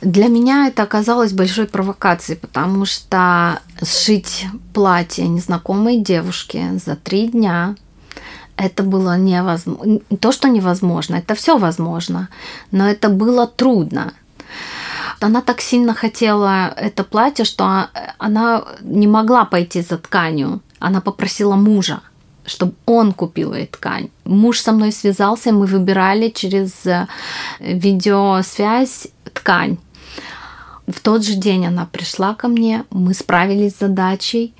Для 0.00 0.28
меня 0.28 0.66
это 0.66 0.82
оказалось 0.82 1.32
большой 1.32 1.66
провокацией, 1.66 2.38
потому 2.38 2.86
что 2.86 3.60
сшить 3.82 4.46
платье 4.72 5.28
незнакомой 5.28 5.98
девушке 5.98 6.80
за 6.84 6.96
три 6.96 7.28
дня 7.28 7.76
это 8.56 8.82
было 8.82 9.18
невозможно. 9.18 10.00
То, 10.20 10.32
что 10.32 10.48
невозможно, 10.48 11.16
это 11.16 11.34
все 11.34 11.58
возможно, 11.58 12.28
но 12.70 12.88
это 12.88 13.10
было 13.10 13.46
трудно. 13.46 14.14
Она 15.20 15.42
так 15.42 15.60
сильно 15.60 15.92
хотела 15.92 16.68
это 16.76 17.04
платье, 17.04 17.44
что 17.44 17.88
она 18.18 18.64
не 18.80 19.06
могла 19.06 19.44
пойти 19.44 19.82
за 19.82 19.98
тканью. 19.98 20.60
Она 20.78 21.02
попросила 21.02 21.56
мужа 21.56 22.00
чтобы 22.44 22.74
он 22.86 23.12
купил 23.12 23.52
эту 23.52 23.72
ткань. 23.72 24.10
Муж 24.24 24.60
со 24.60 24.72
мной 24.72 24.92
связался, 24.92 25.52
мы 25.52 25.66
выбирали 25.66 26.28
через 26.28 26.86
э, 26.86 27.06
видеосвязь 27.60 29.08
ткань. 29.32 29.78
В 30.86 31.00
тот 31.00 31.24
же 31.24 31.34
день 31.34 31.66
она 31.66 31.86
пришла 31.86 32.34
ко 32.34 32.48
мне, 32.48 32.84
мы 32.90 33.14
справились 33.14 33.76
с 33.76 33.80
задачей, 33.80 34.54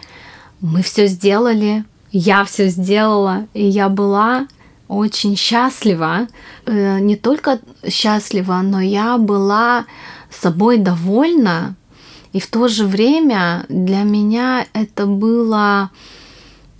мы 0.60 0.82
все 0.82 1.06
сделали, 1.06 1.84
я 2.12 2.44
все 2.44 2.68
сделала, 2.68 3.46
и 3.54 3.66
я 3.66 3.88
была 3.88 4.46
очень 4.88 5.36
счастлива. 5.36 6.26
Э, 6.66 6.98
не 7.00 7.16
только 7.16 7.60
счастлива, 7.88 8.60
но 8.62 8.80
я 8.80 9.18
была 9.18 9.86
собой 10.30 10.78
довольна. 10.78 11.76
И 12.32 12.40
в 12.40 12.46
то 12.48 12.68
же 12.68 12.86
время 12.86 13.64
для 13.68 14.02
меня 14.02 14.66
это 14.72 15.06
было 15.06 15.90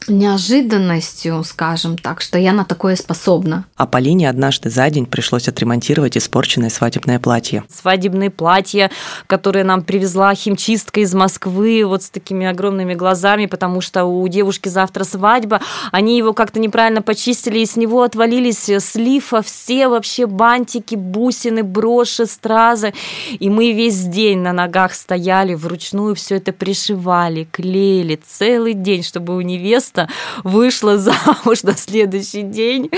неожиданностью, 0.09 1.43
скажем 1.45 1.99
так, 1.99 2.21
что 2.21 2.39
я 2.39 2.53
на 2.53 2.65
такое 2.65 2.97
способна. 2.97 3.65
А 3.77 3.87
Полине 3.87 4.29
однажды 4.29 4.71
за 4.71 4.89
день 4.91 5.07
пришлось 5.07 5.49
отремонтировать 5.49 6.17
испорченное 6.17 6.71
свадебное 6.71 7.19
платье. 7.19 7.65
Свадебные 7.69 8.31
платья, 8.31 8.91
которые 9.27 9.65
нам 9.65 9.83
привезла 9.83 10.35
химчистка 10.35 11.01
из 11.01 11.13
Москвы, 11.15 11.85
вот 11.85 12.03
с 12.03 12.11
такими 12.11 12.47
огромными 12.47 12.95
глазами, 12.95 13.47
потому 13.47 13.81
что 13.81 14.05
у 14.05 14.27
девушки 14.29 14.69
завтра 14.69 15.05
свадьба, 15.05 15.61
они 15.93 16.17
его 16.17 16.33
как-то 16.33 16.61
неправильно 16.61 17.03
почистили, 17.03 17.59
и 17.59 17.67
с 17.67 17.77
него 17.77 18.03
отвалились 18.03 18.69
с 18.69 18.95
лифа 18.95 19.43
все 19.43 19.89
вообще 19.89 20.27
бантики, 20.27 20.95
бусины, 20.95 21.63
броши, 21.63 22.27
стразы, 22.27 22.95
и 23.39 23.51
мы 23.51 23.73
весь 23.73 24.01
день 24.05 24.39
на 24.39 24.53
ногах 24.53 24.95
стояли, 24.95 25.55
вручную 25.55 26.15
все 26.15 26.37
это 26.37 26.53
пришивали, 26.53 27.47
клеили 27.51 28.19
целый 28.27 28.75
день, 28.75 29.03
чтобы 29.03 29.37
у 29.37 29.41
невесты 29.41 29.90
просто 29.91 30.09
вышла 30.45 30.99
замуж 30.99 31.63
на 31.63 31.77
следующий 31.77 32.43
день 32.43 32.91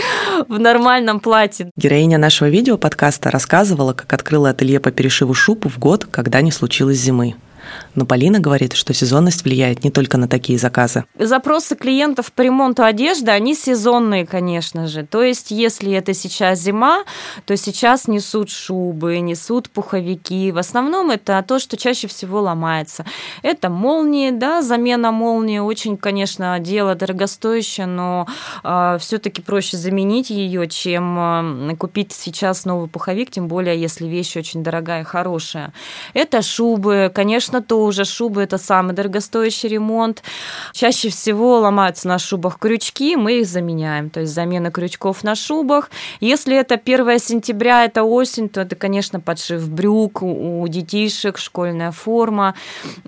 в 0.48 0.58
нормальном 0.58 1.20
платье. 1.20 1.70
Героиня 1.76 2.18
нашего 2.18 2.48
видео-подкаста 2.48 3.30
рассказывала, 3.30 3.92
как 3.92 4.12
открыла 4.12 4.50
ателье 4.50 4.80
по 4.80 4.90
перешиву 4.90 5.34
шуб 5.34 5.66
в 5.66 5.78
год, 5.78 6.06
когда 6.10 6.40
не 6.40 6.52
случилось 6.52 6.98
зимы. 6.98 7.34
Но 7.94 8.06
Полина 8.06 8.40
говорит, 8.40 8.72
что 8.72 8.94
сезонность 8.94 9.44
влияет 9.44 9.84
не 9.84 9.90
только 9.90 10.18
на 10.18 10.28
такие 10.28 10.58
заказы. 10.58 11.04
Запросы 11.18 11.76
клиентов 11.76 12.32
по 12.32 12.42
ремонту 12.42 12.82
одежды, 12.82 13.30
они 13.30 13.54
сезонные, 13.54 14.26
конечно 14.26 14.86
же. 14.86 15.04
То 15.04 15.22
есть, 15.22 15.50
если 15.50 15.92
это 15.92 16.14
сейчас 16.14 16.60
зима, 16.60 17.04
то 17.44 17.56
сейчас 17.56 18.08
несут 18.08 18.50
шубы, 18.50 19.18
несут 19.20 19.70
пуховики. 19.70 20.52
В 20.52 20.58
основном 20.58 21.10
это 21.10 21.44
то, 21.46 21.58
что 21.58 21.76
чаще 21.76 22.08
всего 22.08 22.40
ломается. 22.40 23.04
Это 23.42 23.68
молнии, 23.68 24.30
да, 24.30 24.62
замена 24.62 25.12
молнии 25.12 25.58
очень, 25.58 25.96
конечно, 25.96 26.58
дело 26.58 26.94
дорогостоящее, 26.94 27.86
но 27.86 28.26
э, 28.28 28.32
а, 28.64 28.98
все-таки 28.98 29.42
проще 29.42 29.76
заменить 29.76 30.30
ее, 30.30 30.66
чем 30.68 31.70
э, 31.70 31.76
купить 31.76 32.12
сейчас 32.12 32.64
новый 32.64 32.88
пуховик, 32.88 33.30
тем 33.30 33.48
более, 33.48 33.80
если 33.80 34.06
вещь 34.06 34.36
очень 34.36 34.62
дорогая 34.62 35.02
и 35.02 35.04
хорошая. 35.04 35.72
Это 36.14 36.42
шубы, 36.42 37.10
конечно, 37.14 37.62
тоже 37.82 38.04
шубы– 38.04 38.42
это 38.44 38.58
самый 38.58 38.94
дорогостоящий 38.94 39.68
ремонт. 39.68 40.22
Чаще 40.72 41.08
всего 41.08 41.58
ломаются 41.58 42.06
на 42.06 42.20
шубах 42.20 42.60
крючки, 42.60 43.16
мы 43.16 43.40
их 43.40 43.46
заменяем. 43.46 44.08
То 44.08 44.20
есть 44.20 44.32
замена 44.32 44.70
крючков 44.70 45.24
на 45.24 45.34
шубах. 45.34 45.90
Если 46.20 46.56
это 46.56 46.76
1 46.76 47.18
сентября, 47.18 47.84
это 47.84 48.04
осень, 48.04 48.48
то 48.48 48.60
это, 48.60 48.76
конечно, 48.76 49.18
подшив 49.18 49.68
брюк 49.68 50.22
у 50.22 50.64
детишек, 50.68 51.38
школьная 51.38 51.90
форма. 51.90 52.54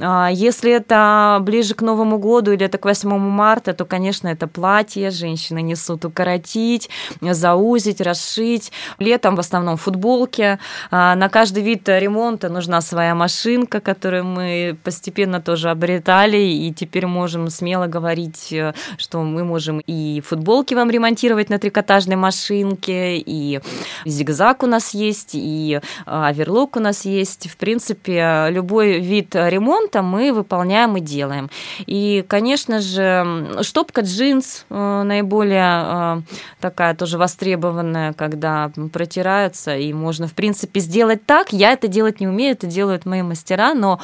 А 0.01 0.29
если 0.33 0.73
это 0.73 1.39
ближе 1.41 1.75
к 1.75 1.83
Новому 1.83 2.19
году 2.19 2.51
или 2.51 2.67
это 2.67 2.79
к 2.79 2.85
8 2.85 3.17
марта, 3.17 3.75
то, 3.75 3.85
конечно, 3.85 4.27
это 4.27 4.49
платье. 4.49 5.13
Женщины 5.13 5.63
несут 5.63 6.05
укоротить, 6.05 6.91
заузить, 7.21 8.01
расшить. 8.01 8.73
Летом 8.99 9.37
в 9.37 9.39
основном 9.39 9.77
футболки. 9.77 10.59
А 10.91 11.15
на 11.15 11.29
каждый 11.29 11.63
вид 11.63 11.89
ремонта 11.89 12.49
нужна 12.49 12.81
своя 12.81 13.15
машинка, 13.15 13.81
которую 13.81 14.25
мы 14.25 14.64
постепенно 14.73 15.41
тоже 15.41 15.71
обретали, 15.71 16.39
и 16.39 16.73
теперь 16.73 17.07
можем 17.07 17.51
смело 17.51 17.87
говорить, 17.87 18.53
э, 18.53 18.75
что 18.99 19.23
мы 19.23 19.45
можем 19.45 19.81
и 19.81 20.21
футболки 20.21 20.75
вам 20.75 20.91
ремонтировать 20.91 21.51
на 21.51 21.59
трикотажной 21.59 22.17
машинке, 22.17 23.19
и 23.19 23.61
зигзаг 24.05 24.63
у 24.63 24.67
нас 24.67 24.95
есть, 24.95 25.31
и 25.35 25.81
э, 25.81 25.81
оверлок 26.07 26.77
у 26.77 26.81
нас 26.81 27.05
есть. 27.05 27.49
В 27.49 27.57
принципе, 27.57 28.47
любой 28.51 29.01
вид 29.01 29.35
ремонта 29.35 30.03
мы 30.03 30.33
выполняем 30.33 30.97
и 30.97 31.01
делаем. 31.01 31.51
И, 31.87 32.25
конечно 32.27 32.81
же, 32.81 33.63
штопка 33.63 34.03
джинс 34.03 34.67
э, 34.71 35.03
наиболее 35.03 36.23
такая 36.61 36.95
тоже 36.95 37.19
востребованная, 37.19 38.13
когда 38.13 38.71
протираются, 38.93 39.77
и 39.77 39.93
можно, 39.93 40.27
в 40.27 40.35
принципе, 40.35 40.81
сделать 40.81 41.27
так. 41.27 41.53
Я 41.53 41.73
это 41.73 41.89
делать 41.89 42.21
не 42.21 42.29
умею, 42.29 42.53
это 42.53 42.67
делают 42.67 43.07
мои 43.07 43.23
мастера, 43.23 43.75
но 43.75 44.01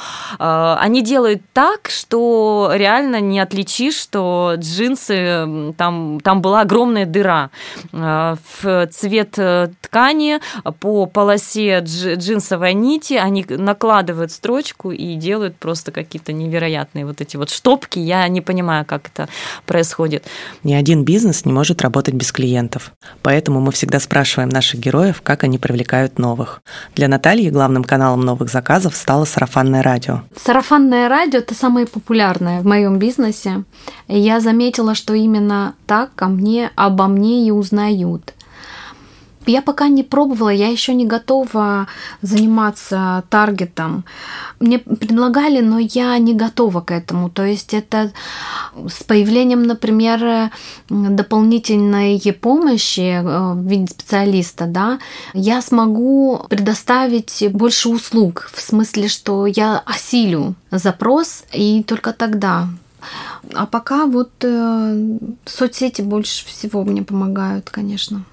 они 0.81 1.03
делают 1.03 1.43
так, 1.53 1.91
что 1.91 2.71
реально 2.73 3.21
не 3.21 3.41
отличишь, 3.41 3.97
что 3.97 4.55
джинсы, 4.57 5.75
там, 5.77 6.21
там 6.23 6.43
была 6.43 6.63
огромная 6.63 7.07
дыра 7.07 7.51
э, 7.93 8.37
в 8.63 8.87
цвет 8.89 9.35
э, 9.39 9.71
ткани, 9.81 10.41
по 10.81 11.07
полосе 11.07 11.81
джинсовой 11.81 12.75
нити, 12.75 13.15
они 13.15 13.45
накладывают 13.49 14.33
строчку 14.33 14.93
и 14.93 15.15
делают 15.15 15.57
просто 15.57 15.93
какие-то 15.93 16.33
невероятные 16.33 17.07
вот 17.07 17.21
эти 17.21 17.37
вот 17.37 17.51
штопки. 17.51 17.99
Я 17.99 18.27
не 18.29 18.41
понимаю, 18.41 18.85
как 18.85 19.09
это 19.09 19.29
происходит. 19.67 20.27
Ни 20.65 20.75
один 20.75 21.05
бизнес 21.05 21.45
не 21.45 21.53
может 21.53 21.83
работать 21.83 22.15
без 22.15 22.33
клиентов. 22.33 22.93
Поэтому 23.23 23.61
мы 23.61 23.73
всегда 23.73 24.01
спрашиваем 24.01 24.49
наших 24.49 24.81
героев, 24.81 25.23
как 25.23 25.45
они 25.45 25.59
привлекают 25.59 26.19
новых. 26.19 26.63
Для 26.95 27.09
Натальи 27.09 27.51
главным 27.51 27.85
каналом 27.85 28.21
новых 28.21 28.51
заказов 28.51 28.97
стало 28.97 29.25
сарафанное 29.25 29.83
радио. 29.83 30.23
Сарафанное 30.43 31.11
радио– 31.11 31.39
это 31.41 31.55
самое 31.55 31.87
популярное 31.87 32.63
в 32.63 32.67
моем 32.67 32.99
бизнесе. 32.99 33.65
Я 34.09 34.41
заметила, 34.41 34.95
что 34.95 35.13
именно 35.13 35.75
так 35.87 36.15
ко 36.15 36.29
мне, 36.29 36.71
обо 36.77 37.09
мне 37.09 37.47
и 37.47 37.51
узнают. 37.51 38.33
Я 39.47 39.63
пока 39.63 39.89
не 39.89 40.03
пробовала, 40.03 40.51
я 40.51 40.69
еще 40.69 40.95
не 40.95 41.07
готова 41.07 41.87
заниматься 42.23 43.25
таргетом. 43.31 44.05
Мне 44.61 44.79
предлагали, 44.79 45.61
но 45.61 45.79
я 45.79 46.19
не 46.19 46.35
готова 46.35 46.83
к 46.83 46.91
этому. 46.91 47.31
То 47.31 47.45
есть 47.45 47.73
это 47.73 48.13
с 48.75 49.03
появлением, 49.03 49.63
например, 49.63 50.51
дополнительной 50.89 52.21
помощи 52.41 53.01
э, 53.01 53.53
в 53.55 53.67
виде 53.67 53.87
специалиста, 53.87 54.67
да, 54.67 54.99
я 55.35 55.63
смогу 55.63 56.45
предоставить 56.49 57.45
больше 57.51 57.89
услуг, 57.89 58.51
в 58.53 58.61
смысле, 58.61 59.09
что 59.09 59.47
я 59.47 59.83
осилю 59.87 60.55
запрос, 60.71 61.45
и 61.53 61.83
только 61.83 62.13
тогда 62.13 62.69
а 63.55 63.67
пока 63.67 64.07
вот 64.07 64.31
э, 64.43 65.19
соцсети 65.47 66.03
больше 66.03 66.47
всего 66.47 66.85
мне 66.85 67.03
помогают, 67.03 67.71
конечно. 67.71 68.25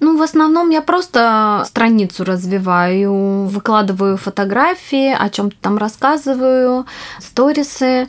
Ну, 0.00 0.16
в 0.16 0.22
основном 0.22 0.70
я 0.70 0.80
просто 0.80 1.62
страницу 1.66 2.24
развиваю, 2.24 3.44
выкладываю 3.44 4.16
фотографии, 4.16 5.12
о 5.12 5.28
чем-то 5.28 5.56
там 5.60 5.76
рассказываю, 5.76 6.86
сторисы. 7.18 8.08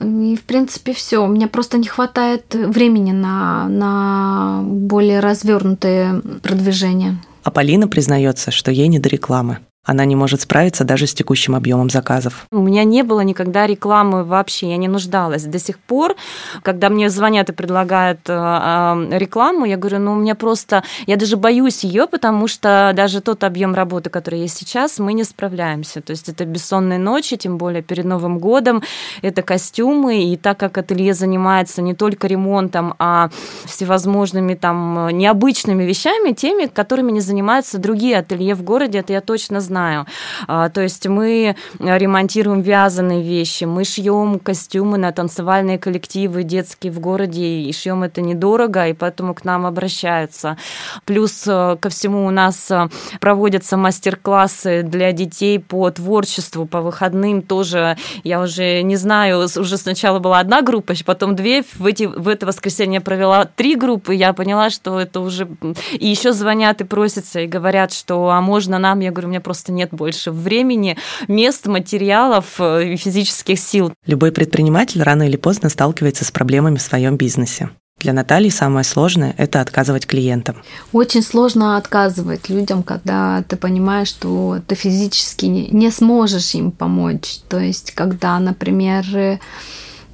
И, 0.00 0.36
в 0.36 0.42
принципе, 0.44 0.92
все. 0.92 1.26
Мне 1.26 1.48
просто 1.48 1.76
не 1.78 1.88
хватает 1.88 2.54
времени 2.54 3.10
на, 3.10 3.68
на 3.68 4.60
более 4.62 5.18
развернутые 5.18 6.22
продвижения. 6.40 7.18
А 7.42 7.50
Полина 7.50 7.88
признается, 7.88 8.52
что 8.52 8.70
ей 8.70 8.86
не 8.86 9.00
до 9.00 9.08
рекламы 9.08 9.58
она 9.84 10.04
не 10.04 10.16
может 10.16 10.42
справиться 10.42 10.84
даже 10.84 11.06
с 11.06 11.14
текущим 11.14 11.54
объемом 11.54 11.88
заказов. 11.88 12.46
У 12.50 12.60
меня 12.60 12.84
не 12.84 13.02
было 13.02 13.22
никогда 13.22 13.66
рекламы 13.66 14.22
вообще, 14.22 14.68
я 14.68 14.76
не 14.76 14.86
нуждалась. 14.86 15.44
До 15.44 15.58
сих 15.58 15.78
пор, 15.78 16.14
когда 16.62 16.90
мне 16.90 17.08
звонят 17.08 17.48
и 17.48 17.54
предлагают 17.54 18.20
э, 18.28 18.32
э, 18.32 19.18
рекламу, 19.18 19.64
я 19.64 19.78
говорю, 19.78 19.98
ну, 19.98 20.12
у 20.12 20.16
меня 20.16 20.34
просто, 20.34 20.84
я 21.06 21.16
даже 21.16 21.38
боюсь 21.38 21.84
ее, 21.84 22.06
потому 22.06 22.48
что 22.48 22.92
даже 22.94 23.22
тот 23.22 23.44
объем 23.44 23.74
работы, 23.74 24.10
который 24.10 24.40
есть 24.40 24.58
сейчас, 24.58 24.98
мы 24.98 25.14
не 25.14 25.24
справляемся. 25.24 26.02
То 26.02 26.10
есть 26.10 26.28
это 26.28 26.44
бессонные 26.44 26.98
ночи, 26.98 27.38
тем 27.38 27.56
более 27.56 27.82
перед 27.82 28.04
Новым 28.04 28.40
годом, 28.40 28.82
это 29.22 29.40
костюмы, 29.40 30.24
и 30.24 30.36
так 30.36 30.58
как 30.58 30.76
ателье 30.76 31.14
занимается 31.14 31.80
не 31.80 31.94
только 31.94 32.26
ремонтом, 32.26 32.94
а 32.98 33.30
всевозможными 33.64 34.54
там 34.54 35.08
необычными 35.12 35.84
вещами, 35.84 36.34
теми, 36.34 36.66
которыми 36.66 37.10
не 37.10 37.20
занимаются 37.20 37.78
другие 37.78 38.18
ателье 38.18 38.54
в 38.54 38.62
городе, 38.62 38.98
это 38.98 39.14
я 39.14 39.22
точно 39.22 39.60
знаю. 39.68 40.06
А, 40.46 40.68
то 40.68 40.80
есть 40.80 41.06
мы 41.06 41.56
ремонтируем 41.78 42.60
вязаные 42.62 43.22
вещи, 43.22 43.64
мы 43.64 43.84
шьем 43.84 44.38
костюмы 44.38 44.98
на 44.98 45.12
танцевальные 45.12 45.78
коллективы 45.78 46.42
детские 46.42 46.92
в 46.92 47.00
городе, 47.00 47.44
и 47.44 47.72
шьем 47.72 48.02
это 48.02 48.20
недорого, 48.20 48.88
и 48.88 48.92
поэтому 48.94 49.34
к 49.34 49.44
нам 49.44 49.66
обращаются. 49.66 50.56
Плюс 51.04 51.44
э, 51.46 51.76
ко 51.80 51.88
всему 51.88 52.26
у 52.26 52.30
нас 52.30 52.70
э, 52.70 52.88
проводятся 53.20 53.76
мастер-классы 53.76 54.82
для 54.82 55.12
детей 55.12 55.58
по 55.58 55.90
творчеству, 55.90 56.66
по 56.66 56.80
выходным 56.80 57.42
тоже. 57.42 57.96
Я 58.24 58.40
уже 58.40 58.82
не 58.82 58.96
знаю, 58.96 59.44
уже 59.44 59.76
сначала 59.76 60.18
была 60.18 60.40
одна 60.40 60.62
группа, 60.62 60.94
потом 61.04 61.36
две. 61.36 61.62
В, 61.74 61.86
эти, 61.86 62.04
в 62.04 62.28
это 62.28 62.46
воскресенье 62.46 63.00
провела 63.00 63.44
три 63.44 63.76
группы, 63.76 64.14
я 64.14 64.32
поняла, 64.32 64.70
что 64.70 64.98
это 64.98 65.20
уже... 65.20 65.48
И 65.92 66.06
еще 66.06 66.32
звонят 66.32 66.80
и 66.80 66.84
просятся, 66.84 67.40
и 67.40 67.46
говорят, 67.46 67.92
что 67.92 68.30
а 68.30 68.40
можно 68.40 68.78
нам? 68.78 69.00
Я 69.00 69.10
говорю, 69.10 69.28
у 69.28 69.30
меня 69.30 69.40
просто 69.40 69.57
нет 69.66 69.90
больше 69.90 70.30
времени, 70.30 70.96
мест, 71.26 71.66
материалов 71.66 72.60
э, 72.60 72.92
и 72.92 72.96
физических 72.96 73.58
сил. 73.58 73.92
Любой 74.06 74.32
предприниматель 74.32 75.02
рано 75.02 75.24
или 75.24 75.36
поздно 75.36 75.68
сталкивается 75.68 76.24
с 76.24 76.30
проблемами 76.30 76.76
в 76.76 76.82
своем 76.82 77.16
бизнесе. 77.16 77.70
Для 77.98 78.12
Натальи 78.12 78.48
самое 78.48 78.84
сложное– 78.84 79.34
это 79.38 79.60
отказывать 79.60 80.06
клиентам. 80.06 80.62
Очень 80.92 81.22
сложно 81.22 81.76
отказывать 81.76 82.48
людям, 82.48 82.84
когда 82.84 83.42
ты 83.48 83.56
понимаешь, 83.56 84.08
что 84.08 84.60
ты 84.68 84.76
физически 84.76 85.46
не 85.46 85.90
сможешь 85.90 86.54
им 86.54 86.70
помочь. 86.70 87.40
То 87.48 87.58
есть, 87.58 87.92
когда, 87.92 88.38
например, 88.38 89.40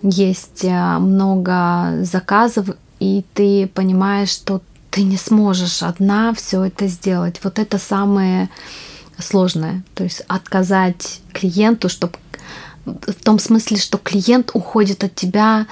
есть 0.03 0.65
э, 0.65 0.99
много 0.99 1.99
заказов, 2.03 2.69
и 3.01 3.25
ты 3.35 3.67
понимаешь, 3.67 4.31
что 4.31 4.63
ты 4.91 5.03
не 5.03 5.17
сможешь 5.17 5.83
одна 5.83 6.33
все 6.35 6.65
это 6.65 6.87
сделать. 6.87 7.41
Вот 7.43 7.59
это 7.59 7.79
самое 7.79 8.49
сложное. 9.19 9.83
То 9.95 10.05
есть 10.05 10.23
отказать 10.29 11.21
клиенту, 11.33 11.89
чтобы 11.89 12.15
в 12.85 13.15
том 13.23 13.39
смысле, 13.39 13.79
что 13.79 13.99
клиент 13.99 14.51
уходит 14.55 15.05
от 15.05 15.15
тебя 15.15 15.67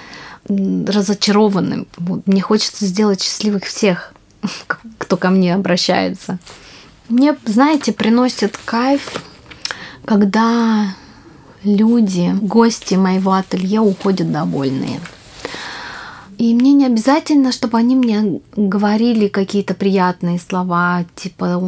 разочарованным. 0.44 1.87
Мне 2.26 2.40
хочется 2.40 2.87
сделать 2.87 3.22
счастливых 3.22 3.64
всех, 3.64 4.14
кто 4.98 5.16
ко 5.16 5.31
мне 5.31 5.55
обращается. 5.55 6.38
Мне, 7.09 7.37
знаете, 7.44 7.92
приносит 7.92 8.57
кайф, 8.64 9.22
когда 10.05 10.94
люди, 11.62 12.35
гости 12.40 12.94
моего 12.94 13.33
ателье 13.33 13.81
уходят 13.81 14.33
довольные. 14.33 15.00
И 16.42 16.55
мне 16.55 16.72
не 16.72 16.87
обязательно, 16.87 17.52
чтобы 17.52 17.78
они 17.78 17.94
мне 17.94 18.40
говорили 18.57 19.28
какие-то 19.28 19.74
приятные 19.74 20.40
слова, 20.40 21.05
типа 21.14 21.62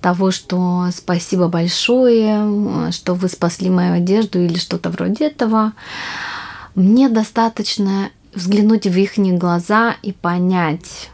того, 0.00 0.30
что 0.30 0.86
спасибо 0.96 1.48
большое, 1.48 2.90
что 2.90 3.12
вы 3.12 3.28
спасли 3.28 3.68
мою 3.68 3.92
одежду 3.92 4.40
или 4.42 4.56
что-то 4.56 4.88
вроде 4.88 5.26
этого. 5.26 5.74
Мне 6.74 7.10
достаточно 7.10 8.08
взглянуть 8.34 8.86
в 8.86 8.96
их 8.96 9.18
глаза 9.18 9.96
и 10.00 10.12
понять, 10.12 11.10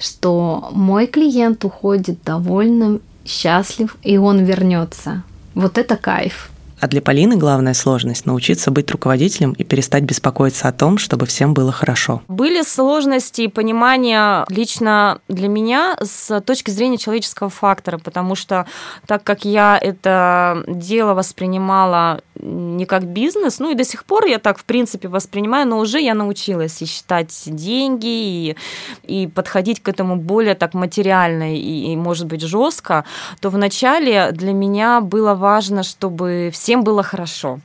что 0.00 0.70
мой 0.72 1.08
клиент 1.08 1.62
уходит 1.66 2.22
довольным, 2.24 3.02
счастлив, 3.26 3.98
и 4.02 4.16
он 4.16 4.44
вернется. 4.44 5.24
Вот 5.54 5.76
это 5.76 5.98
кайф. 5.98 6.50
А 6.80 6.86
для 6.86 7.02
Полины 7.02 7.36
главная 7.36 7.74
сложность– 7.74 8.24
научиться 8.26 8.70
быть 8.70 8.90
руководителем 8.90 9.52
и 9.52 9.64
перестать 9.64 10.04
беспокоиться 10.04 10.68
о 10.68 10.72
том, 10.72 10.98
чтобы 10.98 11.26
всем 11.26 11.54
было 11.54 11.72
хорошо. 11.72 12.22
Были 12.28 12.62
сложности 12.62 13.42
и 13.42 13.48
понимание 13.48 14.44
лично 14.48 15.20
для 15.28 15.48
меня 15.48 15.96
с 16.00 16.40
точки 16.42 16.70
зрения 16.70 16.98
человеческого 16.98 17.50
фактора, 17.50 17.98
потому 17.98 18.34
что 18.34 18.66
так 19.06 19.24
как 19.24 19.44
я 19.44 19.78
это 19.80 20.62
дело 20.68 21.14
воспринимала 21.14 22.20
не 22.40 22.86
как 22.86 23.04
бизнес, 23.04 23.58
ну 23.58 23.70
и 23.70 23.74
до 23.74 23.84
сих 23.84 24.04
пор 24.04 24.26
я 24.26 24.38
так, 24.38 24.58
в 24.58 24.64
принципе, 24.64 25.08
воспринимаю, 25.08 25.66
но 25.66 25.78
уже 25.78 26.00
я 26.00 26.14
научилась 26.14 26.80
и 26.82 26.86
считать 26.86 27.42
деньги, 27.46 28.06
и, 28.06 28.56
и 29.02 29.26
подходить 29.26 29.82
к 29.82 29.88
этому 29.88 30.16
более 30.16 30.54
так 30.54 30.74
материально 30.74 31.56
и, 31.56 31.92
и, 31.92 31.96
может 31.96 32.26
быть, 32.26 32.42
жестко, 32.42 33.04
то 33.40 33.50
вначале 33.50 34.30
для 34.32 34.52
меня 34.52 35.00
было 35.00 35.34
важно, 35.34 35.82
чтобы 35.82 36.50
всем 36.68 36.84
было 36.84 37.02
хорошо. 37.02 37.60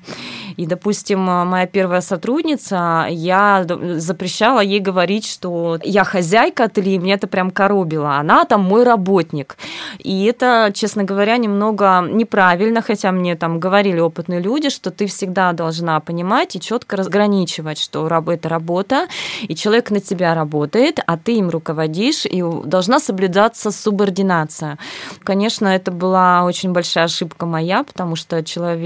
И, 0.55 0.65
допустим, 0.65 1.19
моя 1.19 1.65
первая 1.65 2.01
сотрудница, 2.01 3.07
я 3.09 3.65
запрещала 3.97 4.61
ей 4.61 4.79
говорить, 4.79 5.27
что 5.27 5.79
я 5.83 6.03
хозяйка 6.03 6.65
ателье, 6.65 6.99
мне 6.99 7.13
это 7.13 7.27
прям 7.27 7.51
коробило. 7.51 8.17
Она 8.17 8.45
там 8.45 8.61
мой 8.61 8.83
работник. 8.83 9.57
И 9.97 10.25
это, 10.25 10.71
честно 10.73 11.03
говоря, 11.03 11.37
немного 11.37 12.05
неправильно, 12.07 12.81
хотя 12.81 13.11
мне 13.11 13.35
там 13.35 13.59
говорили 13.59 13.99
опытные 13.99 14.39
люди, 14.39 14.69
что 14.69 14.89
ты 14.91 15.07
всегда 15.07 15.51
должна 15.53 15.99
понимать 15.99 16.55
и 16.55 16.61
четко 16.61 16.95
разграничивать, 16.95 17.79
что 17.79 18.07
это 18.27 18.47
работа, 18.47 19.07
и 19.41 19.55
человек 19.55 19.91
на 19.91 19.99
тебя 19.99 20.35
работает, 20.35 20.99
а 21.05 21.17
ты 21.17 21.37
им 21.37 21.49
руководишь, 21.49 22.25
и 22.25 22.41
должна 22.65 22.99
соблюдаться 22.99 23.71
субординация. 23.71 24.77
Конечно, 25.23 25.67
это 25.67 25.91
была 25.91 26.43
очень 26.45 26.71
большая 26.71 27.05
ошибка 27.05 27.45
моя, 27.45 27.83
потому 27.83 28.15
что 28.15 28.43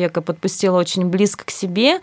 человека 0.08 0.22
подпустила 0.22 0.78
очень 0.78 1.06
близко 1.06 1.46
к 1.46 1.52
себе, 1.52 2.00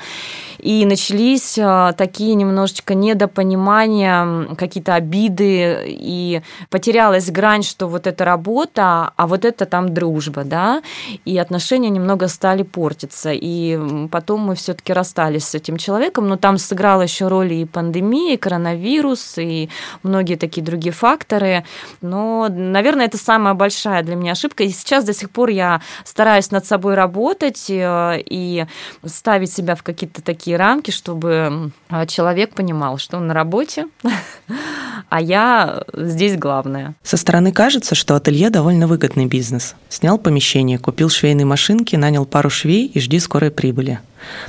и 0.59 0.87
начались 0.87 1.59
а, 1.61 1.93
такие 1.93 2.35
немножечко 2.35 2.95
недопонимания, 2.95 4.55
какие-то 4.57 4.95
обиды, 4.95 5.85
и 5.87 6.43
потерялась 6.71 7.31
грань, 7.31 7.63
что 7.63 7.87
вот 7.89 8.07
это 8.07 8.25
работа, 8.25 9.13
а 9.17 9.27
вот 9.27 9.45
это 9.45 9.67
там 9.67 9.93
дружба, 9.93 10.45
да, 10.45 10.83
и 11.27 11.39
отношения 11.39 11.91
немного 11.91 12.29
стали 12.29 12.63
портиться, 12.63 13.31
и 13.33 14.09
потом 14.09 14.41
мы 14.41 14.55
все-таки 14.55 14.93
расстались 14.93 15.45
с 15.45 15.55
этим 15.55 15.77
человеком, 15.77 16.29
но 16.29 16.37
там 16.37 16.59
сыграла 16.59 17.03
еще 17.03 17.29
роль 17.29 17.53
и 17.53 17.65
пандемия, 17.65 18.35
и 18.35 18.39
коронавирус, 18.39 19.39
и 19.39 19.69
многие 20.03 20.37
такие 20.37 20.63
другие 20.63 20.93
факторы, 20.93 21.65
но, 22.01 22.49
наверное, 22.51 23.07
это 23.07 23.19
самая 23.19 23.55
большая 23.55 24.03
для 24.03 24.17
меня 24.17 24.33
ошибка, 24.33 24.65
и 24.65 24.71
сейчас 24.71 25.05
до 25.05 25.13
сих 25.13 25.31
пор 25.31 25.51
я 25.51 25.81
стараюсь 26.05 26.51
над 26.51 26.67
собой 26.67 26.95
работать 26.95 27.67
э, 27.69 27.94
и 28.19 28.67
ставить 29.05 29.53
себя 29.53 29.75
в 29.75 29.83
какие-то 29.83 30.23
такие 30.23 30.57
рамки, 30.57 30.91
чтобы 30.91 31.71
человек 32.07 32.55
понимал, 32.55 32.99
что 32.99 33.17
он 33.17 33.27
на 33.27 33.35
работе, 33.35 33.87
а 35.09 35.21
я 35.21 35.83
здесь 35.93 36.37
главная. 36.37 36.95
Со 37.03 37.17
стороны 37.17 37.53
кажется, 37.53 37.95
что 37.95 38.17
ателье 38.17 38.51
довольно 38.51 38.87
выгодный 38.87 39.27
бизнес. 39.27 39.75
Снял 39.89 40.19
помещение, 40.19 40.79
купил 40.79 41.09
швейные 41.09 41.47
машинки, 41.47 41.97
нанял 41.97 42.27
пару 42.27 42.51
швей 42.51 42.87
и 42.87 43.01
жди 43.01 43.19
скорой 43.19 43.51
прибыли. 43.51 44.01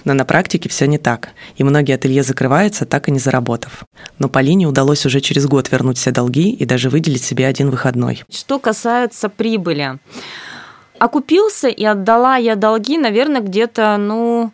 Но 0.04 0.14
на 0.14 0.26
практике 0.26 0.70
все 0.70 0.88
не 0.88 0.98
так, 0.98 1.30
и 1.58 1.64
многие 1.64 1.96
ателье 1.96 2.24
закрываются, 2.24 2.86
так 2.86 3.08
и 3.08 3.12
не 3.12 3.20
заработав. 3.20 3.84
Но 4.20 4.30
Полине 4.30 4.68
удалось 4.68 5.06
уже 5.06 5.22
через 5.22 5.46
год 5.48 5.72
вернуть 5.72 5.98
все 5.98 6.12
долги 6.12 6.50
и 6.50 6.66
даже 6.66 6.90
выделить 6.90 7.24
себе 7.24 7.48
один 7.48 7.70
выходной. 7.70 8.24
Что 8.30 8.60
касается 8.60 9.30
прибыли, 9.30 10.00
окупился 11.00 11.68
и 11.68 11.84
отдала 11.84 12.38
я 12.38 12.56
долги, 12.56 12.98
наверное, 12.98 13.42
где-то, 13.42 13.98
ну, 13.98 14.52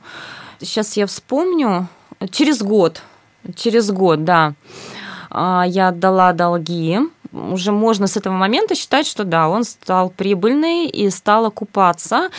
сейчас 0.59 0.97
я 0.97 1.07
вспомню, 1.07 1.87
через 2.31 2.61
год, 2.61 3.01
через 3.55 3.91
год, 3.91 4.23
да, 4.23 4.53
а, 5.29 5.63
я 5.67 5.89
отдала 5.89 6.33
долги 6.33 6.99
уже 7.33 7.71
можно 7.71 8.07
с 8.07 8.17
этого 8.17 8.33
момента 8.33 8.75
считать, 8.75 9.07
что 9.07 9.23
да, 9.23 9.49
он 9.49 9.63
стал 9.63 10.09
прибыльный 10.09 10.87
и 10.87 11.09
стал 11.09 11.45
окупаться. 11.45 12.29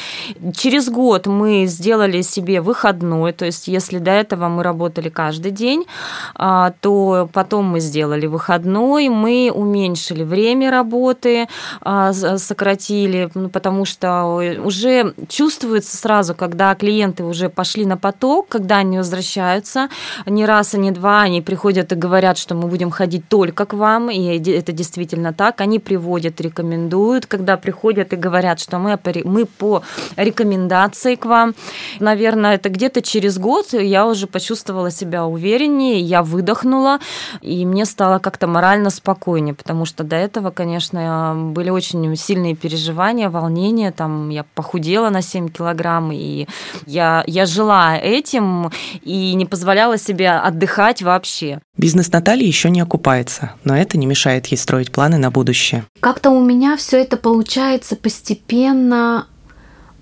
Через 0.55 0.88
год 0.88 1.26
мы 1.26 1.66
сделали 1.66 2.22
себе 2.22 2.61
выходной, 2.61 3.33
то 3.33 3.44
есть 3.44 3.68
если 3.68 3.98
до 3.98 4.11
этого 4.11 4.48
мы 4.48 4.62
работали 4.62 5.09
каждый 5.09 5.50
день, 5.50 5.87
а, 6.35 6.72
то 6.81 7.28
потом 7.33 7.66
мы 7.66 7.81
сделали 7.81 8.26
выходной, 8.26 9.09
мы 9.09 9.50
уменьшили 9.55 10.22
время 10.22 10.70
работы, 10.70 11.48
а, 11.81 12.12
сократили, 12.12 13.31
ну, 13.35 13.48
потому 13.48 13.85
что 13.85 14.24
уже 14.64 15.14
чувствуется 15.28 15.96
сразу, 15.96 16.35
когда 16.35 16.74
клиенты 16.74 17.24
уже 17.24 17.48
пошли 17.48 17.87
на 17.87 17.96
поток, 17.96 18.48
когда 18.48 18.78
они 18.78 18.98
возвращаются, 18.98 19.88
не 20.26 20.44
раз 20.44 20.74
и 20.74 20.78
не 20.78 20.90
два, 20.90 21.22
они 21.22 21.40
приходят 21.40 21.92
и 21.92 21.94
говорят, 21.94 22.38
что 22.38 22.55
мы 22.55 22.68
будем 22.68 22.90
ходить 22.90 23.28
только 23.28 23.66
к 23.66 23.72
вам, 23.72 24.11
и 24.11 24.38
это 24.50 24.72
действительно 24.83 25.33
так. 25.33 25.61
Они 25.61 25.79
приводят, 25.79 26.40
рекомендуют, 26.40 27.27
когда 27.27 27.57
приходят 27.57 28.12
и 28.12 28.16
говорят, 28.16 28.59
что 28.59 28.79
мы, 28.79 28.99
мы 29.25 29.47
по 29.47 29.83
рекомендации 30.16 31.14
к 31.14 31.25
вам. 31.25 31.55
Наверное, 32.01 32.57
это 32.57 32.68
где-то 32.68 33.01
через 33.01 33.38
год 33.38 33.73
я 33.73 34.07
уже 34.07 34.27
почувствовала 34.27 34.90
себя 34.90 35.25
увереннее, 35.25 36.01
я 36.01 36.23
выдохнула, 36.23 36.99
и 37.40 37.64
мне 37.64 37.85
стало 37.85 38.18
как-то 38.18 38.47
морально 38.47 38.90
спокойнее, 38.90 39.55
потому 39.55 39.85
что 39.85 40.03
до 40.03 40.16
этого, 40.16 40.51
конечно, 40.51 41.35
были 41.55 41.71
очень 41.71 42.16
сильные 42.16 42.57
переживания, 42.57 43.31
волнения, 43.31 43.92
там 43.92 44.31
я 44.31 44.45
похудела 44.55 45.11
на 45.11 45.23
7 45.23 45.49
килограмм, 45.49 46.11
и 46.12 46.47
я, 46.87 47.23
я 47.27 47.47
жила 47.47 47.97
этим 47.97 48.71
и 49.03 49.35
не 49.35 49.47
позволяла 49.47 49.97
себе 49.99 50.31
отдыхать 50.31 51.03
вообще. 51.03 51.61
Бизнес 51.77 52.12
Натальи 52.12 52.47
еще 52.47 52.68
не 52.71 52.81
окупается, 52.81 53.53
но 53.64 53.77
это 53.77 53.97
не 53.97 54.07
мешает 54.07 54.47
ей 54.47 54.57
строить 54.57 54.71
планы 54.90 55.18
на 55.18 55.30
будущее. 55.30 55.85
Как-то 56.00 56.30
у 56.30 56.42
меня 56.42 56.76
все 56.76 57.00
это 57.00 57.16
получается 57.16 57.96
постепенно 57.96 59.26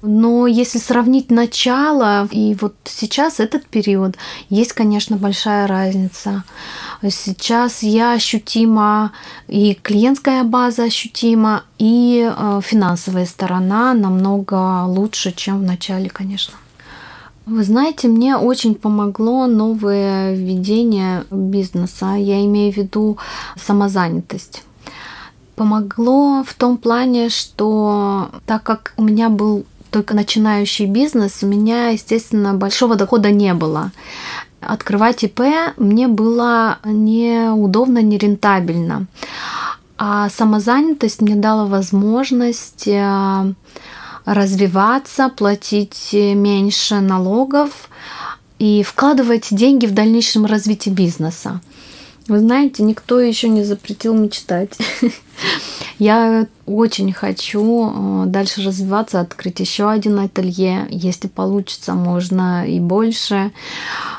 Но 0.03 0.47
если 0.47 0.79
сравнить 0.79 1.31
начало 1.31 2.27
и 2.31 2.57
вот 2.61 2.75
сейчас 2.85 3.39
этот 3.39 3.67
период, 3.67 4.17
есть, 4.49 4.73
конечно, 4.73 5.17
большая 5.17 5.67
разница. 5.67 6.45
Сейчас 7.03 7.83
я 7.83 8.13
ощутима, 8.13 9.13
и 9.47 9.75
клиентская 9.75 10.45
база 10.45 10.85
ощутима, 10.85 11.65
и 11.79 12.27
э, 12.31 12.61
финансовая 12.65 13.27
сторона 13.27 13.93
намного 13.95 14.85
лучше, 14.85 15.33
чем 15.33 15.61
в 15.61 15.63
начале, 15.65 16.09
конечно. 16.09 16.55
Вы 17.51 17.65
знаете, 17.65 18.07
мне 18.07 18.37
очень 18.37 18.77
помогло 18.77 19.49
новое 19.49 20.37
введение 20.37 21.25
бизнеса. 21.33 22.15
Я 22.15 22.45
имею 22.45 22.73
в 22.73 22.77
виду 22.77 23.19
самозанятость. 23.57 24.63
Помогло 25.57 26.45
в 26.45 26.55
том 26.55 26.77
плане, 26.77 27.29
что 27.29 28.31
так 28.47 28.63
как 28.63 28.95
у 28.97 29.03
меня 29.03 29.31
был 29.31 29.65
только 29.91 30.15
начинающий 30.15 30.87
бизнес, 30.87 31.43
у 31.43 31.49
меня, 31.49 31.89
естественно, 31.89 32.55
большого 32.55 32.95
дохода 32.95 33.33
не 33.33 33.53
было. 33.53 33.91
Открывать 34.61 35.25
ИП 35.25 35.41
мне 35.77 36.07
было 36.07 36.79
неудобно, 36.85 38.01
нерентабельно. 38.01 39.07
А 39.99 40.29
самозанятость 40.29 41.21
мне 41.21 41.35
дала 41.35 41.67
возможность 41.67 42.87
э, 42.87 43.53
развиваться, 44.25 45.29
платить 45.29 46.11
меньше 46.13 47.01
налогов 47.01 47.89
и 48.59 48.83
вкладывать 48.83 49.49
деньги 49.51 49.87
в 49.87 49.95
дальнейшем 49.95 50.47
развитие 50.47 50.95
бизнеса. 50.95 51.61
Вы 52.29 52.39
знаете, 52.39 52.85
никто 52.85 53.19
еще 53.19 53.49
не 53.49 53.65
запретил 53.65 54.15
мечтать. 54.15 54.79
Я 55.99 56.47
очень 56.65 57.13
хочу 57.13 57.91
э, 57.91 58.27
дальше 58.27 58.63
развиваться, 58.63 59.19
открыть 59.19 59.59
еще 59.59 59.91
один 59.91 60.19
ателье. 60.21 60.87
Если 60.91 61.27
получится, 61.27 61.95
можно 61.95 62.67
и 62.69 62.79
больше. 62.79 63.51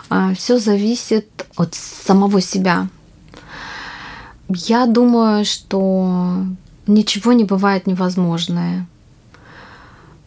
А, 0.09 0.33
Все 0.33 0.59
зависит 0.59 1.45
от 1.55 1.73
самого 1.73 2.41
себя. 2.41 2.89
Я 4.49 4.87
думаю, 4.87 5.45
что 5.45 6.43
ничего 6.87 7.31
не 7.31 7.45
бывает 7.45 7.87
невозможное. 7.87 8.87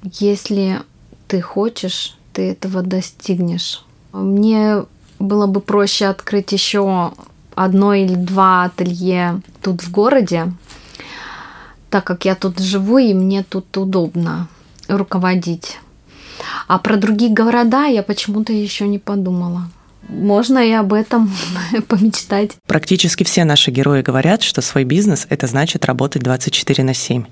Если 0.05 0.83
ты 1.29 1.40
хочешь, 1.40 2.17
ты 2.35 2.51
этого 2.51 2.83
достигнешь. 2.83 3.85
Мне 4.12 4.85
было 5.19 5.47
бы 5.47 5.61
проще 5.61 6.07
открыть 6.07 6.53
еще 6.53 7.12
одно 7.55 7.95
или 7.95 8.14
два 8.14 8.64
ателье 8.64 9.40
тут 9.62 9.83
в 9.83 9.90
городе, 9.90 10.53
так 11.88 12.05
как 12.05 12.27
я 12.27 12.35
тут 12.35 12.59
живу 12.59 12.99
и 12.99 13.14
мне 13.14 13.43
тут 13.45 13.75
удобно 13.77 14.49
руководить. 14.88 15.79
А 16.67 16.79
про 16.79 16.97
другие 16.97 17.33
города 17.33 17.87
я 17.87 18.03
почему-то 18.03 18.53
еще 18.53 18.87
не 18.87 18.99
подумала. 18.99 19.71
Можно 20.09 20.59
и 20.59 20.73
об 20.73 20.93
этом 20.93 21.33
помечтать. 21.88 22.53
Практически 22.67 23.25
все 23.25 23.45
наши 23.45 23.71
герои 23.71 24.03
говорят, 24.03 24.43
что 24.43 24.61
свой 24.61 24.85
бизнес– 24.85 25.27
это 25.31 25.47
значит 25.47 25.87
работать 25.87 26.23
24 26.23 26.85
на 26.85 26.93
7. 26.93 27.25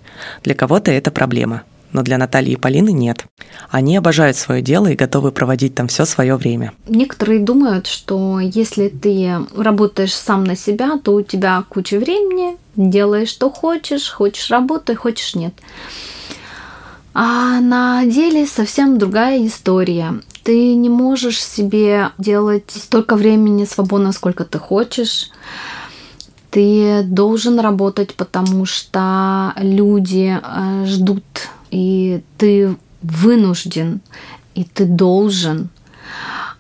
Для 0.43 0.55
кого-то 0.55 0.91
это 0.91 1.11
проблема 1.11 1.65
но 1.93 2.03
для 2.03 2.19
Натальи 2.19 2.53
и 2.53 2.57
Полины 2.57 2.93
нет. 2.93 3.27
Они 3.71 3.97
обожают 3.97 4.37
свое 4.37 4.63
дело 4.63 4.87
и 4.89 4.97
готовы 4.97 5.33
проводить 5.33 5.75
там 5.75 5.89
все 5.89 6.05
свое 6.05 6.37
время. 6.37 6.73
Некоторые 6.87 7.41
думают, 7.41 7.87
что 7.87 8.41
если 8.41 8.89
ты 8.89 9.33
работаешь 9.57 10.15
сам 10.15 10.45
на 10.45 10.57
себя, 10.57 10.99
то 11.03 11.15
у 11.15 11.23
тебя 11.23 11.65
куча 11.69 11.99
времени, 11.99 12.57
делаешь 12.77 13.29
что 13.29 13.51
хочешь, 13.51 14.11
хочешь 14.11 14.51
работай, 14.51 14.95
хочешь 14.95 15.35
нет. 15.35 15.55
А 17.15 17.61
на 17.61 18.05
деле 18.07 18.47
совсем 18.47 18.99
другая 18.99 19.47
история. 19.47 20.21
Ты 20.45 20.75
не 20.75 20.89
можешь 20.89 21.43
себе 21.43 22.11
делать 22.19 22.71
столько 22.71 23.17
времени 23.17 23.65
свободно, 23.65 24.13
сколько 24.13 24.45
ты 24.45 24.59
хочешь. 24.59 25.31
Ты 26.51 27.03
должен 27.05 27.61
работать, 27.61 28.15
потому 28.15 28.67
что 28.67 29.55
люди 29.57 30.39
э, 30.43 30.85
ждут 30.87 31.25
и 31.73 32.23
ты 32.37 32.77
вынужден, 33.03 34.01
и 34.55 34.63
ты 34.63 34.85
должен 34.85 35.71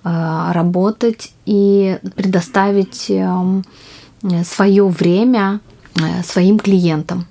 э, 0.02 0.50
работать 0.52 1.32
и 1.44 1.98
предоставить 2.16 3.10
эм, 3.10 3.64
свое 4.44 4.88
время 4.88 5.60
э, 5.96 6.22
своим 6.24 6.58
клиентам. 6.58 7.26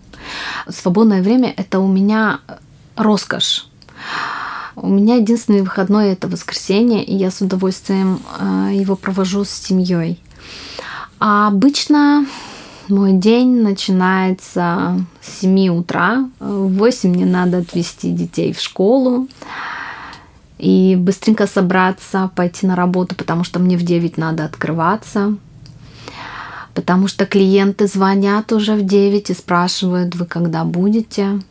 Свободное 0.69 1.23
время 1.23 1.53
это 1.57 1.79
у 1.79 1.87
меня 1.87 2.39
роскошь. 2.95 3.67
У 4.75 4.87
меня 4.87 5.15
единственный 5.15 5.61
выходной 5.61 6.09
это 6.09 6.27
воскресенье, 6.27 7.03
и 7.03 7.15
я 7.15 7.31
с 7.31 7.41
удовольствием 7.41 8.21
э, 8.39 8.71
его 8.73 8.95
провожу 8.95 9.43
с 9.43 9.49
семьей. 9.49 10.21
А 11.19 11.47
обычно 11.47 12.27
мой 12.87 13.13
день 13.13 13.61
начинается 13.61 15.03
с 15.21 15.41
7 15.41 15.69
утра. 15.69 16.29
В 16.39 16.77
8 16.77 17.09
мне 17.09 17.25
надо 17.25 17.59
отвезти 17.59 18.11
детей 18.11 18.53
в 18.53 18.59
школу 18.59 19.27
и 20.61 20.95
быстренько 20.95 21.47
собраться, 21.47 22.29
пойти 22.35 22.67
на 22.67 22.75
работу, 22.75 23.15
потому 23.15 23.43
что 23.43 23.59
мне 23.59 23.77
в 23.77 23.83
9 23.83 24.17
надо 24.17 24.45
открываться. 24.45 25.35
Потому 26.73 27.07
что 27.07 27.25
клиенты 27.25 27.87
звонят 27.87 28.51
уже 28.51 28.75
в 28.75 28.85
9 28.85 29.29
и 29.29 29.33
спрашивают, 29.33 30.15
вы 30.15 30.25
когда 30.25 30.63
будете. 30.63 31.41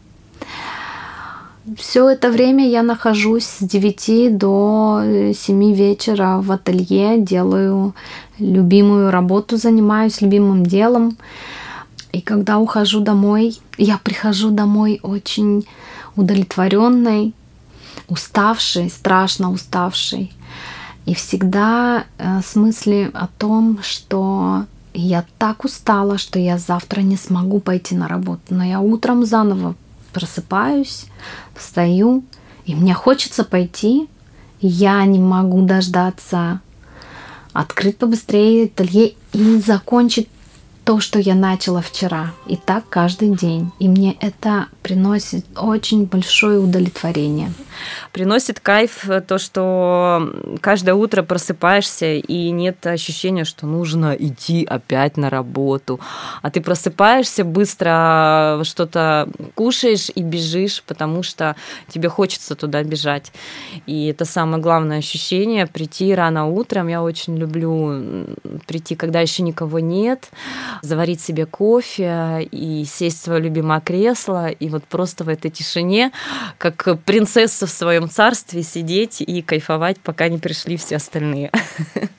Все 1.76 2.08
это 2.08 2.30
время 2.30 2.68
я 2.68 2.82
нахожусь 2.82 3.44
с 3.44 3.58
9 3.60 4.38
до 4.38 5.02
7 5.36 5.74
вечера 5.74 6.40
в 6.40 6.50
ателье, 6.52 7.18
делаю 7.18 7.94
любимую 8.38 9.10
работу, 9.10 9.56
занимаюсь 9.56 10.20
любимым 10.20 10.64
делом. 10.64 11.16
И 12.12 12.20
когда 12.20 12.58
ухожу 12.58 13.00
домой, 13.00 13.58
я 13.78 13.98
прихожу 13.98 14.50
домой 14.50 15.00
очень 15.02 15.66
удовлетворенной, 16.16 17.34
уставшей, 18.08 18.90
страшно 18.90 19.50
уставшей. 19.52 20.32
И 21.06 21.14
всегда 21.14 22.04
э, 22.18 22.40
с 22.44 22.56
мысли 22.56 23.10
о 23.14 23.26
том, 23.26 23.78
что 23.82 24.66
я 24.92 25.24
так 25.38 25.64
устала, 25.64 26.18
что 26.18 26.38
я 26.38 26.58
завтра 26.58 27.00
не 27.00 27.16
смогу 27.16 27.60
пойти 27.60 27.94
на 27.94 28.08
работу. 28.08 28.42
Но 28.50 28.64
я 28.64 28.80
утром 28.80 29.24
заново 29.24 29.76
просыпаюсь, 30.12 31.06
встаю, 31.54 32.24
и 32.64 32.74
мне 32.74 32.94
хочется 32.94 33.44
пойти. 33.44 34.08
Я 34.60 35.04
не 35.06 35.18
могу 35.18 35.62
дождаться 35.62 36.60
открыть 37.52 37.98
побыстрее 37.98 38.66
ателье 38.66 39.14
и 39.32 39.58
закончить 39.58 40.28
то, 40.90 40.98
что 40.98 41.20
я 41.20 41.36
начала 41.36 41.82
вчера. 41.82 42.32
И 42.48 42.56
так 42.56 42.82
каждый 42.88 43.28
день. 43.28 43.70
И 43.78 43.86
мне 43.86 44.16
это 44.20 44.66
приносит 44.82 45.46
очень 45.56 46.06
большое 46.06 46.58
удовлетворение. 46.58 47.52
Приносит 48.12 48.58
кайф 48.58 49.06
то, 49.28 49.38
что 49.38 50.32
каждое 50.60 50.96
утро 50.96 51.22
просыпаешься, 51.22 52.14
и 52.14 52.50
нет 52.50 52.84
ощущения, 52.86 53.44
что 53.44 53.66
нужно 53.66 54.16
идти 54.18 54.64
опять 54.64 55.16
на 55.16 55.30
работу. 55.30 56.00
А 56.42 56.50
ты 56.50 56.60
просыпаешься, 56.60 57.44
быстро 57.44 58.60
что-то 58.64 59.28
кушаешь 59.54 60.10
и 60.12 60.22
бежишь, 60.22 60.82
потому 60.84 61.22
что 61.22 61.54
тебе 61.88 62.08
хочется 62.08 62.56
туда 62.56 62.82
бежать. 62.82 63.32
И 63.86 64.06
это 64.06 64.24
самое 64.24 64.60
главное 64.60 64.98
ощущение 64.98 65.68
прийти 65.68 66.12
рано 66.14 66.48
утром. 66.48 66.88
Я 66.88 67.00
очень 67.00 67.36
люблю 67.36 68.26
прийти, 68.66 68.96
когда 68.96 69.20
еще 69.20 69.44
никого 69.44 69.78
нет, 69.78 70.30
заварить 70.82 71.20
себе 71.20 71.46
кофе 71.46 72.48
и 72.50 72.84
сесть 72.84 73.18
в 73.18 73.24
свое 73.24 73.40
любимое 73.40 73.80
кресло, 73.80 74.48
и 74.48 74.68
вот 74.68 74.84
просто 74.84 75.24
в 75.24 75.28
этой 75.28 75.50
тишине, 75.50 76.12
как 76.58 76.98
принцесса 77.04 77.66
в 77.66 77.70
своем 77.70 78.08
царстве, 78.08 78.62
сидеть 78.62 79.20
и 79.20 79.42
кайфовать, 79.42 79.98
пока 80.00 80.28
не 80.28 80.38
пришли 80.38 80.76
все 80.76 80.96
остальные. 80.96 81.50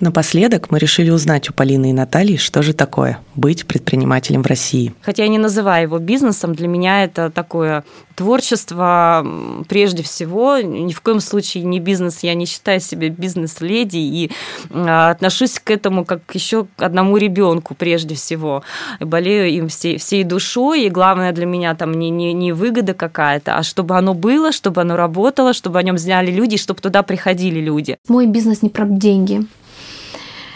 Напоследок 0.00 0.70
мы 0.70 0.78
решили 0.78 1.10
узнать 1.10 1.50
у 1.50 1.52
Полины 1.52 1.90
и 1.90 1.92
Натальи, 1.92 2.36
что 2.36 2.62
же 2.62 2.72
такое 2.72 3.20
быть 3.34 3.66
предпринимателем 3.66 4.42
в 4.42 4.46
России. 4.46 4.94
Хотя 5.02 5.24
я 5.24 5.28
не 5.28 5.38
называю 5.38 5.82
его 5.84 5.98
бизнесом, 5.98 6.54
для 6.54 6.68
меня 6.68 7.04
это 7.04 7.30
такое 7.30 7.84
творчество 8.14 9.26
прежде 9.68 10.02
всего. 10.02 10.58
Ни 10.58 10.92
в 10.92 11.00
коем 11.00 11.20
случае 11.20 11.64
не 11.64 11.80
бизнес. 11.80 12.22
Я 12.22 12.34
не 12.34 12.46
считаю 12.46 12.80
себя 12.80 13.10
бизнес-леди 13.10 13.98
и 13.98 14.30
а, 14.70 15.10
отношусь 15.10 15.58
к 15.58 15.70
этому 15.70 16.04
как 16.04 16.22
еще 16.34 16.66
к 16.76 16.82
одному 16.82 17.18
ребенку 17.18 17.74
прежде 17.74 18.14
всего. 18.14 18.62
И 19.00 19.04
болею 19.04 19.50
им 19.50 19.68
всей, 19.68 19.98
всей 19.98 20.24
душой. 20.24 20.84
И 20.84 20.90
главное 20.90 21.32
для 21.32 21.46
меня 21.46 21.74
там 21.74 21.92
не, 21.92 22.10
не, 22.10 22.32
не 22.32 22.52
выгода 22.52 22.94
какая-то, 22.94 23.56
а 23.56 23.62
чтобы 23.62 23.96
оно 23.96 24.14
было, 24.14 24.52
чтобы 24.52 24.80
оно 24.80 24.96
работало, 24.96 25.52
чтобы 25.52 25.78
о 25.78 25.82
нем 25.82 25.98
знали 25.98 26.30
люди, 26.30 26.56
чтобы 26.56 26.80
туда 26.80 27.02
приходили 27.02 27.60
люди. 27.60 27.98
Мой 28.08 28.26
бизнес 28.26 28.62
не 28.62 28.70
про 28.70 28.86
деньги. 28.86 29.46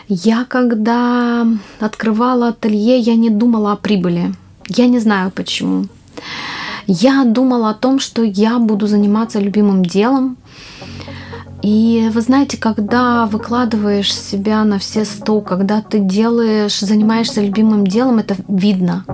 Я 0.09 0.45
когда 0.45 1.47
открывала 1.81 2.49
ателье, 2.49 2.99
я 2.99 3.17
не 3.17 3.31
думала 3.31 3.73
о 3.73 3.77
прибыли. 3.77 4.35
Я 4.69 4.87
не 4.87 4.99
знаю 4.99 5.31
почему. 5.31 5.87
Я 6.87 7.25
думала 7.25 7.71
о 7.71 7.75
том, 7.75 7.99
что 7.99 8.23
я 8.23 8.59
буду 8.59 8.87
заниматься 8.87 9.41
любимым 9.41 9.85
делом, 9.85 10.37
и 11.65 12.11
вы 12.13 12.21
знаете, 12.21 12.59
когда 12.59 13.25
выкладываешь 13.25 14.15
себя 14.15 14.65
на 14.65 14.79
все 14.79 15.07
сто, 15.07 15.41
когда 15.41 15.81
ты 15.81 15.99
делаешь, 15.99 16.79
занимаешься 16.79 17.41
любимым 17.41 17.87
делом, 17.87 18.19
это 18.19 18.37
видно. 18.49 19.07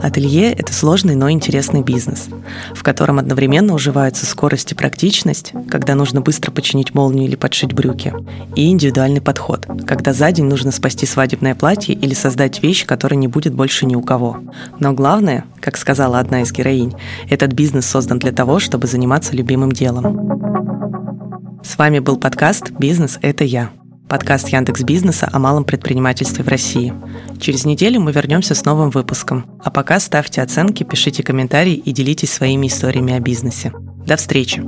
Ателье– 0.00 0.52
это 0.56 0.72
сложный, 0.72 1.16
но 1.16 1.28
интересный 1.32 1.82
бизнес, 1.82 2.28
в 2.74 2.84
котором 2.84 3.18
одновременно 3.18 3.74
уживаются 3.74 4.24
скорость 4.24 4.70
и 4.70 4.76
практичность, 4.76 5.52
когда 5.68 5.96
нужно 5.96 6.20
быстро 6.20 6.52
починить 6.52 6.94
молнию 6.94 7.26
или 7.26 7.34
подшить 7.34 7.72
брюки, 7.72 8.14
и 8.54 8.70
индивидуальный 8.70 9.20
подход, 9.20 9.66
когда 9.84 10.12
за 10.12 10.30
день 10.30 10.44
нужно 10.46 10.70
спасти 10.70 11.06
свадебное 11.06 11.56
платье 11.56 11.92
или 11.92 12.14
создать 12.14 12.62
вещь, 12.62 12.86
которой 12.86 13.16
не 13.16 13.26
будет 13.26 13.52
больше 13.52 13.84
ни 13.84 13.96
у 13.96 14.00
кого. 14.00 14.38
Но 14.78 14.92
главное, 14.92 15.44
как 15.58 15.76
сказала 15.76 16.20
одна 16.20 16.42
из 16.42 16.52
героинь, 16.52 16.94
этот 17.28 17.52
бизнес 17.52 17.84
создан 17.84 18.20
для 18.20 18.30
того, 18.30 18.60
чтобы 18.60 18.86
заниматься 18.86 19.34
любимым 19.34 19.72
делом. 19.72 20.40
С 21.62 21.76
вами 21.76 21.98
был 21.98 22.16
подкаст 22.16 22.70
«Бизнес– 22.72 23.18
это 23.22 23.44
я». 23.44 23.70
Подкаст 24.08 24.48
Яндекс 24.48 24.82
Бизнеса 24.82 25.28
о 25.30 25.38
малом 25.38 25.64
предпринимательстве 25.64 26.42
в 26.42 26.48
России. 26.48 26.92
Через 27.38 27.64
неделю 27.64 28.00
мы 28.00 28.12
вернемся 28.12 28.54
с 28.54 28.64
новым 28.64 28.90
выпуском. 28.90 29.44
А 29.62 29.70
пока 29.70 30.00
ставьте 30.00 30.42
оценки, 30.42 30.82
пишите 30.82 31.22
комментарии 31.22 31.74
и 31.74 31.92
делитесь 31.92 32.32
своими 32.32 32.66
историями 32.66 33.12
о 33.12 33.20
бизнесе. 33.20 33.72
До 34.06 34.16
встречи! 34.16 34.62